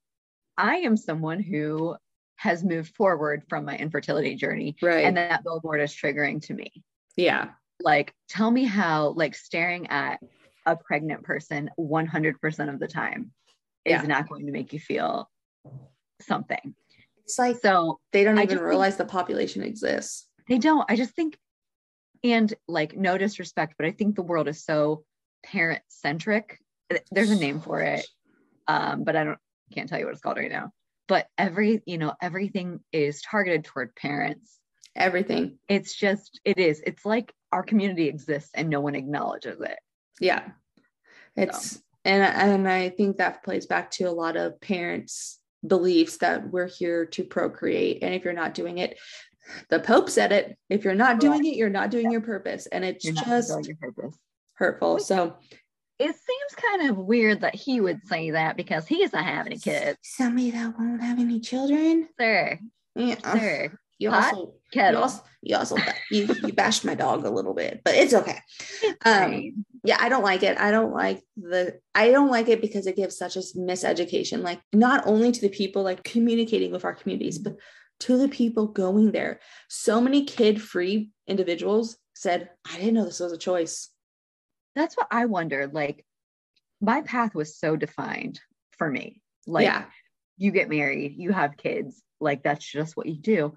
[0.56, 1.96] I am someone who
[2.36, 5.04] has moved forward from my infertility journey right.
[5.04, 6.72] and that billboard is triggering to me.
[7.16, 7.50] yeah.
[7.80, 10.18] Like, tell me how, like, staring at
[10.68, 13.32] a pregnant person 100% of the time
[13.84, 14.02] is Yeah.
[14.02, 15.28] not going to make you feel
[16.20, 16.74] something.
[17.24, 20.28] It's like So they don't even just think- realize the population exists.
[20.48, 20.84] they don't.
[20.90, 21.38] I just think,
[22.24, 25.04] and like, no disrespect, but I think the world is so
[25.44, 26.58] parent centric.
[27.10, 28.06] There's a name for it,
[28.66, 29.38] um, but I don't
[29.72, 30.72] can't tell you what it's called right now.
[31.06, 34.58] But every, you know, everything is targeted toward parents.
[34.96, 35.58] Everything.
[35.68, 36.82] It's just, it is.
[36.86, 39.78] It's like our community exists and no one acknowledges it.
[40.20, 40.42] Yeah.
[41.36, 46.50] It's and and I think that plays back to a lot of parents' beliefs that
[46.50, 48.02] we're here to procreate.
[48.02, 48.98] And if you're not doing it,
[49.70, 50.56] the Pope said it.
[50.68, 52.66] If you're not doing it, you're not doing your purpose.
[52.66, 53.52] And it's You're just
[54.54, 54.98] hurtful.
[54.98, 55.36] So
[55.98, 59.60] It seems kind of weird that he would say that because he's not having any
[59.60, 59.98] kids.
[60.02, 62.08] somebody that won't have any children.
[62.20, 62.58] Sir,
[62.94, 63.32] Yeah.
[63.32, 65.76] sir, You Hot also you also you also
[66.10, 68.38] you, you bashed my dog a little bit, but it's okay.
[69.04, 72.88] Um, yeah i don't like it i don't like the i don't like it because
[72.88, 76.92] it gives such a miseducation like not only to the people like communicating with our
[76.92, 77.56] communities but
[78.00, 79.38] to the people going there
[79.68, 83.90] so many kid free individuals said i didn't know this was a choice
[84.78, 85.74] that's what I wondered.
[85.74, 86.04] Like,
[86.80, 88.40] my path was so defined
[88.78, 89.20] for me.
[89.46, 89.84] Like, yeah
[90.40, 93.54] you get married, you have kids, like, that's just what you do.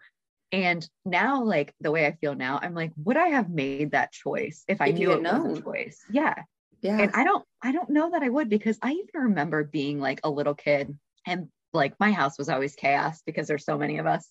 [0.51, 4.11] And now, like, the way I feel now, I'm like, would I have made that
[4.11, 6.03] choice if I If knew it was a choice?
[6.09, 6.35] Yeah.
[6.81, 9.99] yeah And I don't, I don't know that I would because I even remember being
[9.99, 13.97] like a little kid and like my house was always chaos because there's so many
[13.99, 14.29] of us.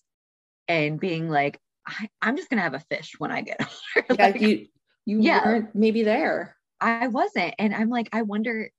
[0.67, 3.59] And being like, I, am just gonna have a fish when I get
[4.09, 4.21] older.
[4.21, 4.67] like, you
[5.05, 5.43] you yeah.
[5.43, 6.55] weren't maybe there.
[6.79, 7.55] I wasn't.
[7.59, 8.69] And I'm like, I wonder,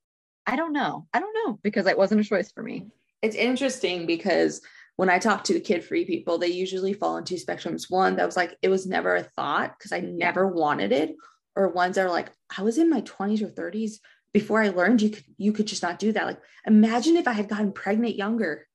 [0.46, 1.06] I don't know.
[1.12, 2.86] I don't know because it wasn't a choice for me.
[3.20, 4.60] It's interesting because
[4.96, 7.90] when I talk to kid free people, they usually fall into spectrums.
[7.90, 11.14] One that was like, it was never a thought because I never wanted it,
[11.56, 13.94] or ones that are like, I was in my 20s or 30s
[14.32, 16.26] before I learned you could you could just not do that.
[16.26, 18.66] Like imagine if I had gotten pregnant younger.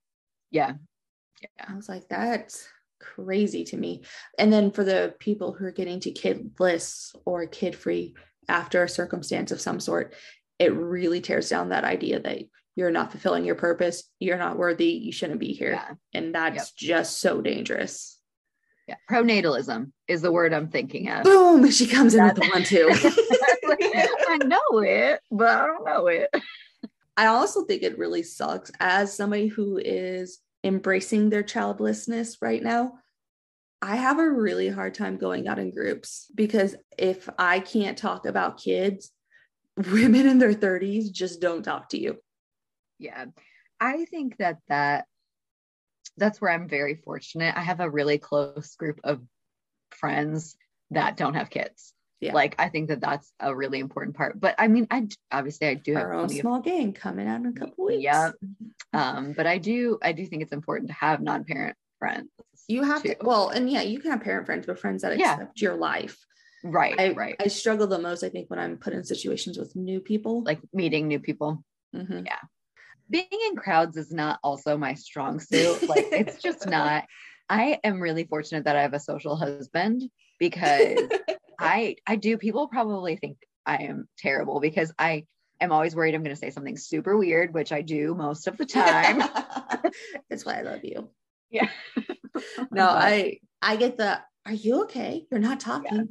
[0.50, 0.74] Yeah.
[1.40, 1.66] Yeah.
[1.68, 2.68] I was like, that's
[3.00, 4.02] crazy to me.
[4.38, 8.14] And then for the people who are getting to kidless or kid free
[8.48, 10.14] after a circumstance of some sort,
[10.58, 12.38] it really tears down that idea that
[12.78, 15.72] you're not fulfilling your purpose, you're not worthy, you shouldn't be here.
[15.72, 15.94] Yeah.
[16.14, 16.66] And that's yep.
[16.76, 18.20] just so dangerous.
[18.86, 18.94] Yeah.
[19.10, 21.24] Pronatalism is the word I'm thinking of.
[21.24, 21.68] Boom.
[21.72, 22.88] She comes in with the one too.
[24.28, 26.30] I know it, but I don't know it.
[27.16, 32.92] I also think it really sucks as somebody who is embracing their childlessness right now.
[33.82, 38.24] I have a really hard time going out in groups because if I can't talk
[38.24, 39.10] about kids,
[39.76, 42.18] women in their 30s just don't talk to you
[42.98, 43.26] yeah.
[43.80, 45.06] I think that that
[46.16, 47.54] that's where i'm very fortunate.
[47.56, 49.20] I have a really close group of
[49.90, 50.56] friends
[50.90, 51.94] that don't have kids.
[52.20, 52.34] Yeah.
[52.34, 55.74] like i think that that's a really important part but i mean i obviously i
[55.74, 58.02] do have our own small of, gang coming out in a couple weeks.
[58.02, 58.32] Yeah
[58.92, 62.28] um but i do i do think it's important to have non-parent friends
[62.66, 63.10] you have too.
[63.10, 65.68] to well and yeah you can have parent friends but friends that accept yeah.
[65.68, 66.18] your life.
[66.64, 67.36] Right I, right.
[67.38, 70.42] I struggle the most i think when i'm put in situations with new people.
[70.42, 71.62] Like meeting new people.
[71.94, 72.26] Mm-hmm.
[72.26, 72.40] yeah
[73.10, 75.88] being in crowds is not also my strong suit.
[75.88, 77.04] Like it's just not.
[77.48, 80.02] I am really fortunate that I have a social husband
[80.38, 80.98] because
[81.58, 85.24] I I do people probably think I am terrible because I
[85.60, 88.56] am always worried I'm going to say something super weird, which I do most of
[88.56, 89.18] the time.
[90.30, 91.10] That's why I love you.
[91.50, 91.68] Yeah.
[92.70, 95.26] no, I I get the are you okay?
[95.30, 96.08] You're not talking.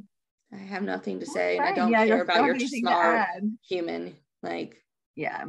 [0.52, 0.58] Yeah.
[0.58, 3.28] I have nothing to say and I don't yeah, care about your smart
[3.68, 4.82] human like
[5.14, 5.44] yeah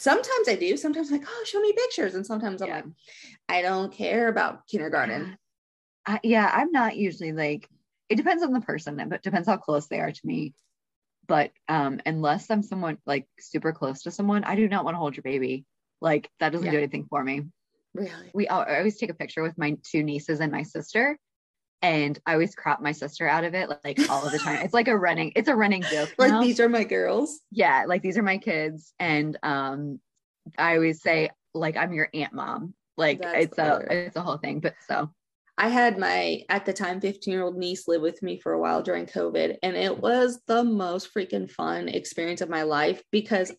[0.00, 0.76] sometimes I do.
[0.76, 2.14] Sometimes I'm like, oh, show me pictures.
[2.14, 2.74] And sometimes I'm yeah.
[2.76, 2.84] like,
[3.48, 5.36] I don't care about kindergarten.
[6.06, 7.68] Uh, yeah, I'm not usually like,
[8.08, 10.54] it depends on the person, but depends how close they are to me.
[11.28, 14.98] But um, unless I'm someone like super close to someone, I do not want to
[14.98, 15.64] hold your baby.
[16.00, 16.72] Like that doesn't yeah.
[16.72, 17.42] do anything for me.
[17.94, 18.30] Really?
[18.32, 21.18] We I always take a picture with my two nieces and my sister
[21.82, 24.60] and I always crop my sister out of it like all of the time.
[24.64, 26.14] It's like a running, it's a running joke.
[26.18, 26.42] like know?
[26.42, 27.40] these are my girls.
[27.50, 28.92] Yeah, like these are my kids.
[28.98, 30.00] And um
[30.58, 32.74] I always say like I'm your aunt mom.
[32.96, 34.60] Like That's it's a it's a whole thing.
[34.60, 35.10] But so
[35.56, 38.58] I had my at the time 15 year old niece live with me for a
[38.58, 43.52] while during COVID, and it was the most freaking fun experience of my life because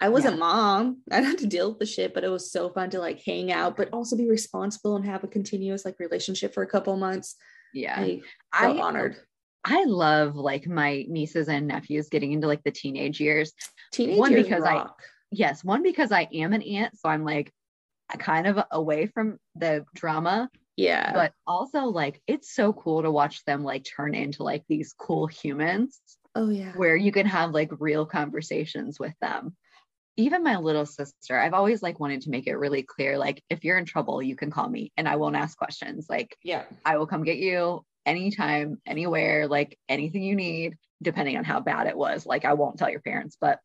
[0.00, 0.40] I wasn't yeah.
[0.40, 1.02] mom.
[1.10, 3.52] I had to deal with the shit, but it was so fun to like hang
[3.52, 7.36] out, but also be responsible and have a continuous like relationship for a couple months.
[7.72, 7.98] Yeah.
[7.98, 8.20] I
[8.58, 9.16] felt I, honored.
[9.64, 13.52] I love like my nieces and nephews getting into like the teenage years.
[13.92, 14.96] Teenage one years because rock.
[15.00, 17.52] i yes one because i am an aunt so i'm like
[18.18, 20.48] kind of away from the drama.
[20.76, 21.12] Yeah.
[21.12, 25.26] But also like it's so cool to watch them like turn into like these cool
[25.26, 26.00] humans
[26.34, 26.72] oh yeah.
[26.72, 29.54] where you can have like real conversations with them
[30.16, 33.64] even my little sister, I've always like wanted to make it really clear like if
[33.64, 36.06] you're in trouble, you can call me and I won't ask questions.
[36.08, 41.44] Like, yeah, I will come get you anytime, anywhere, like anything you need, depending on
[41.44, 42.26] how bad it was.
[42.26, 43.58] Like, I won't tell your parents, but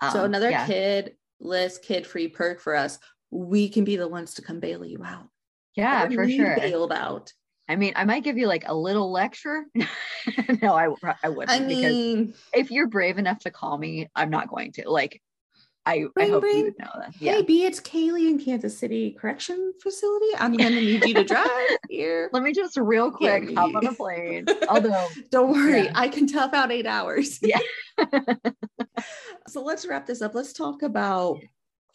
[0.00, 0.66] um, so another yeah.
[0.66, 2.98] kid list, kid free perk for us.
[3.30, 5.28] We can be the ones to come bail you out.
[5.74, 6.56] Yeah, for sure.
[6.56, 7.32] Bailed out.
[7.68, 9.66] I mean, I might give you like a little lecture.
[10.62, 10.88] no, I,
[11.22, 11.50] I wouldn't.
[11.50, 14.90] I mean, because if you're brave enough to call me, I'm not going to.
[14.90, 15.20] Like,
[15.88, 17.14] I, I hope you would know that.
[17.18, 17.32] Yeah.
[17.36, 20.26] Hey, B, it's Kaylee in Kansas City Correction Facility.
[20.36, 21.48] I'm going to need you to drive
[21.88, 22.28] here.
[22.30, 24.44] Let me just real quick hop on a plane.
[24.68, 25.92] Although, don't worry, yeah.
[25.94, 27.40] I can tough out eight hours.
[27.40, 27.60] Yeah.
[29.48, 30.34] so let's wrap this up.
[30.34, 31.38] Let's talk about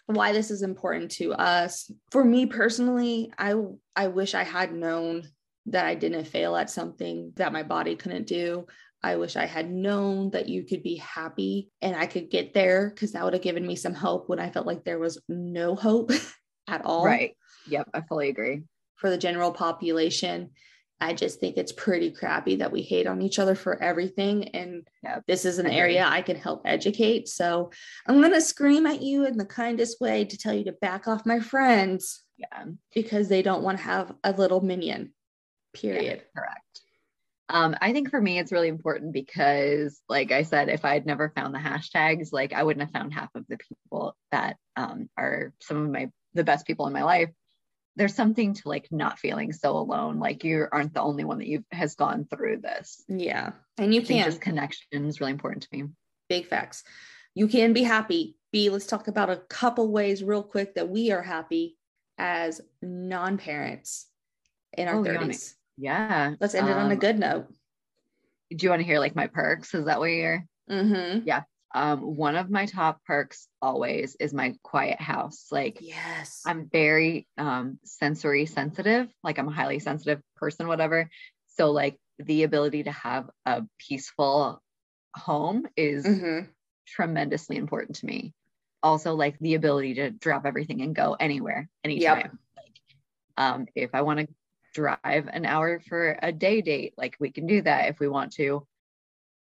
[0.08, 1.92] why this is important to us.
[2.10, 3.54] For me personally, I
[3.96, 5.30] I wish I had known
[5.68, 8.66] that I didn't fail at something that my body couldn't do.
[9.04, 12.90] I wish I had known that you could be happy and I could get there
[12.90, 15.76] because that would have given me some hope when I felt like there was no
[15.76, 16.12] hope
[16.68, 17.06] at all.
[17.06, 17.36] Right.
[17.68, 17.90] Yep.
[17.94, 18.62] I fully agree.
[18.96, 20.52] For the general population,
[21.02, 24.48] I just think it's pretty crappy that we hate on each other for everything.
[24.50, 25.24] And yep.
[25.28, 27.28] this is an area I can help educate.
[27.28, 27.72] So
[28.08, 31.10] I'm going to scream at you in the kindest way to tell you to back
[31.10, 32.24] off my friends.
[32.38, 32.66] Yeah.
[32.96, 35.14] Because they don't want to have a little minion,
[35.74, 36.22] period.
[36.24, 36.83] Yeah, correct.
[37.54, 41.06] Um, I think for me, it's really important because, like I said, if I had
[41.06, 45.08] never found the hashtags, like I wouldn't have found half of the people that um,
[45.18, 47.30] are some of my the best people in my life.
[47.96, 51.48] There's something to like not feeling so alone like you aren't the only one that
[51.48, 53.04] you has gone through this.
[53.08, 55.90] Yeah and you can just connection is really important to me.
[56.30, 56.84] Big facts.
[57.36, 58.38] You can be happy.
[58.52, 61.78] B let's talk about a couple ways real quick that we are happy
[62.18, 64.08] as non-parents
[64.78, 67.48] in our Oh, 30s yeah let's end it on a Um, good note
[68.50, 71.28] do you want to hear like my perks is that what you're mm-hmm
[71.76, 77.28] um one of my top perks always is my quiet house like yes I'm very
[77.38, 81.10] um sensory sensitive, like I'm a highly sensitive person, whatever.
[81.56, 84.62] So like the ability to have a peaceful
[85.16, 86.48] home is mm-hmm.
[86.88, 88.34] tremendously important to me.
[88.82, 92.38] Also like the ability to drop everything and go anywhere, anytime.
[92.58, 92.72] Like
[93.38, 94.28] um if I want to
[94.74, 98.34] drive an hour for a day date, like we can do that if we want
[98.34, 98.66] to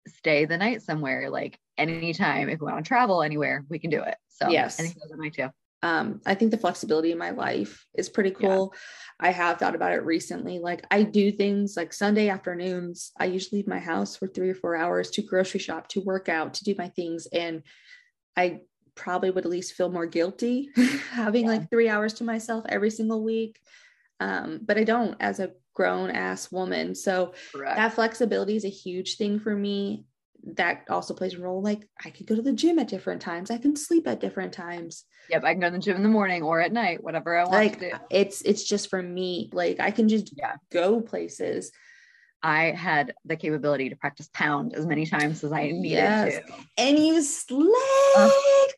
[0.08, 4.02] stay the night somewhere, like anytime if we want to travel anywhere, we can do
[4.02, 4.16] it.
[4.30, 4.80] So Yes.
[4.80, 5.50] I think those are my two.
[5.84, 8.48] um, I think the flexibility in my life is pretty Yeah.
[8.48, 8.74] cool.
[9.20, 10.60] I have thought about it recently.
[10.60, 14.56] Like I do things like Sunday afternoons, I usually leave my house for three or
[14.56, 17.28] four hours to grocery shop, to work out, to do my things.
[17.28, 17.64] And
[18.36, 18.62] I
[18.96, 20.70] probably would at least feel more guilty
[21.12, 21.52] having Yeah.
[21.52, 23.60] like three hours to myself every single week.
[24.20, 26.96] Um, but I don't as a grown ass woman.
[26.96, 27.76] So Correct.
[27.78, 30.06] that flexibility is a huge thing for me.
[30.56, 31.62] That also plays a role.
[31.62, 33.52] Like I could go to the gym at different times.
[33.52, 35.04] I can sleep at different times.
[35.30, 37.44] Yep, I can go to the gym in the morning or at night, whatever I
[37.44, 37.96] want like to do.
[38.10, 40.56] it's it's just for me like i can just Yeah.
[40.72, 41.72] go places
[42.44, 46.36] I had the capability to practice pound as many times as I needed Yes.
[46.36, 46.54] to.
[46.78, 47.64] and you slayed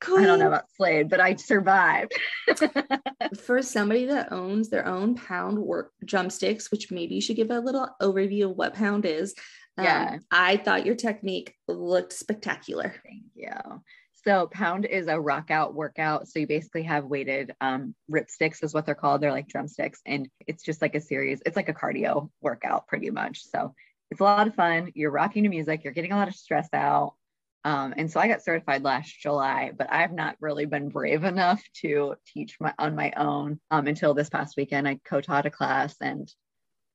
[0.01, 2.13] queen I don't know about slayed, but I survived.
[3.41, 7.59] for somebody that owns their own pound work drumsticks which maybe you should give a
[7.59, 9.35] little overview of what pound is
[9.77, 10.17] Um, Yeah.
[10.31, 13.51] i thought your technique looked spectacular Thank you.
[14.25, 16.27] So pound is a rock out workout.
[16.27, 19.21] So you basically have weighted um, Ripstix is what they're called.
[19.21, 21.41] They're like drumsticks, and it's just like a series.
[21.45, 23.45] It's like a cardio workout, pretty much.
[23.45, 23.73] So
[24.11, 24.91] it's a lot of fun.
[24.93, 25.83] You're rocking to music.
[25.83, 27.13] You're getting a lot of stress out.
[27.63, 31.23] Um, and so I got certified last July, but I have not really been brave
[31.23, 34.87] enough to teach my on my own um, until this past weekend.
[34.87, 36.31] I co-taught a class, and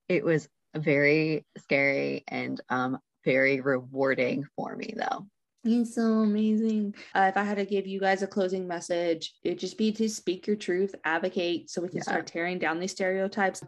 [0.09, 5.27] it was very scary and um, very rewarding for me, though.
[5.67, 6.95] It's so amazing.
[7.15, 10.09] Uh, if I had to give you guys a closing message, it'd just be to
[10.09, 12.03] speak your truth, advocate so we can Yeah.
[12.03, 13.63] start tearing down these stereotypes.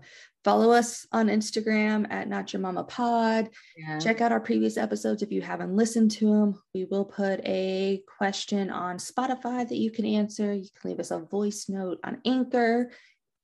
[0.44, 3.48] Follow us on Instagram at Not Your Mama Pod.
[3.76, 3.98] Yeah.
[3.98, 6.62] Check out our previous episodes if you haven't listened to them.
[6.74, 10.52] We will put a question on Spotify that you can answer.
[10.54, 12.92] You can leave us a voice note on Anchor,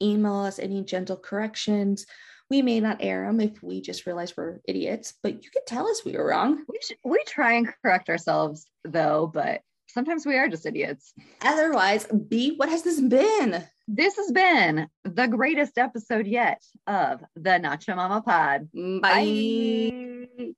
[0.01, 2.07] email us any gentle corrections.
[2.53, 5.89] We may not air them if we just realize we're idiots, but you can tell
[5.89, 6.63] us we were wrong.
[6.69, 11.15] We, sh- we try and correct ourselves though, but sometimes we are just idiots.
[11.41, 13.65] Otherwise, B, what has this been?
[13.89, 18.69] This has been the greatest episode yet of the Nacho Mama Pod.
[18.77, 19.21] Mm, bye.
[19.21, 20.55] You know, man.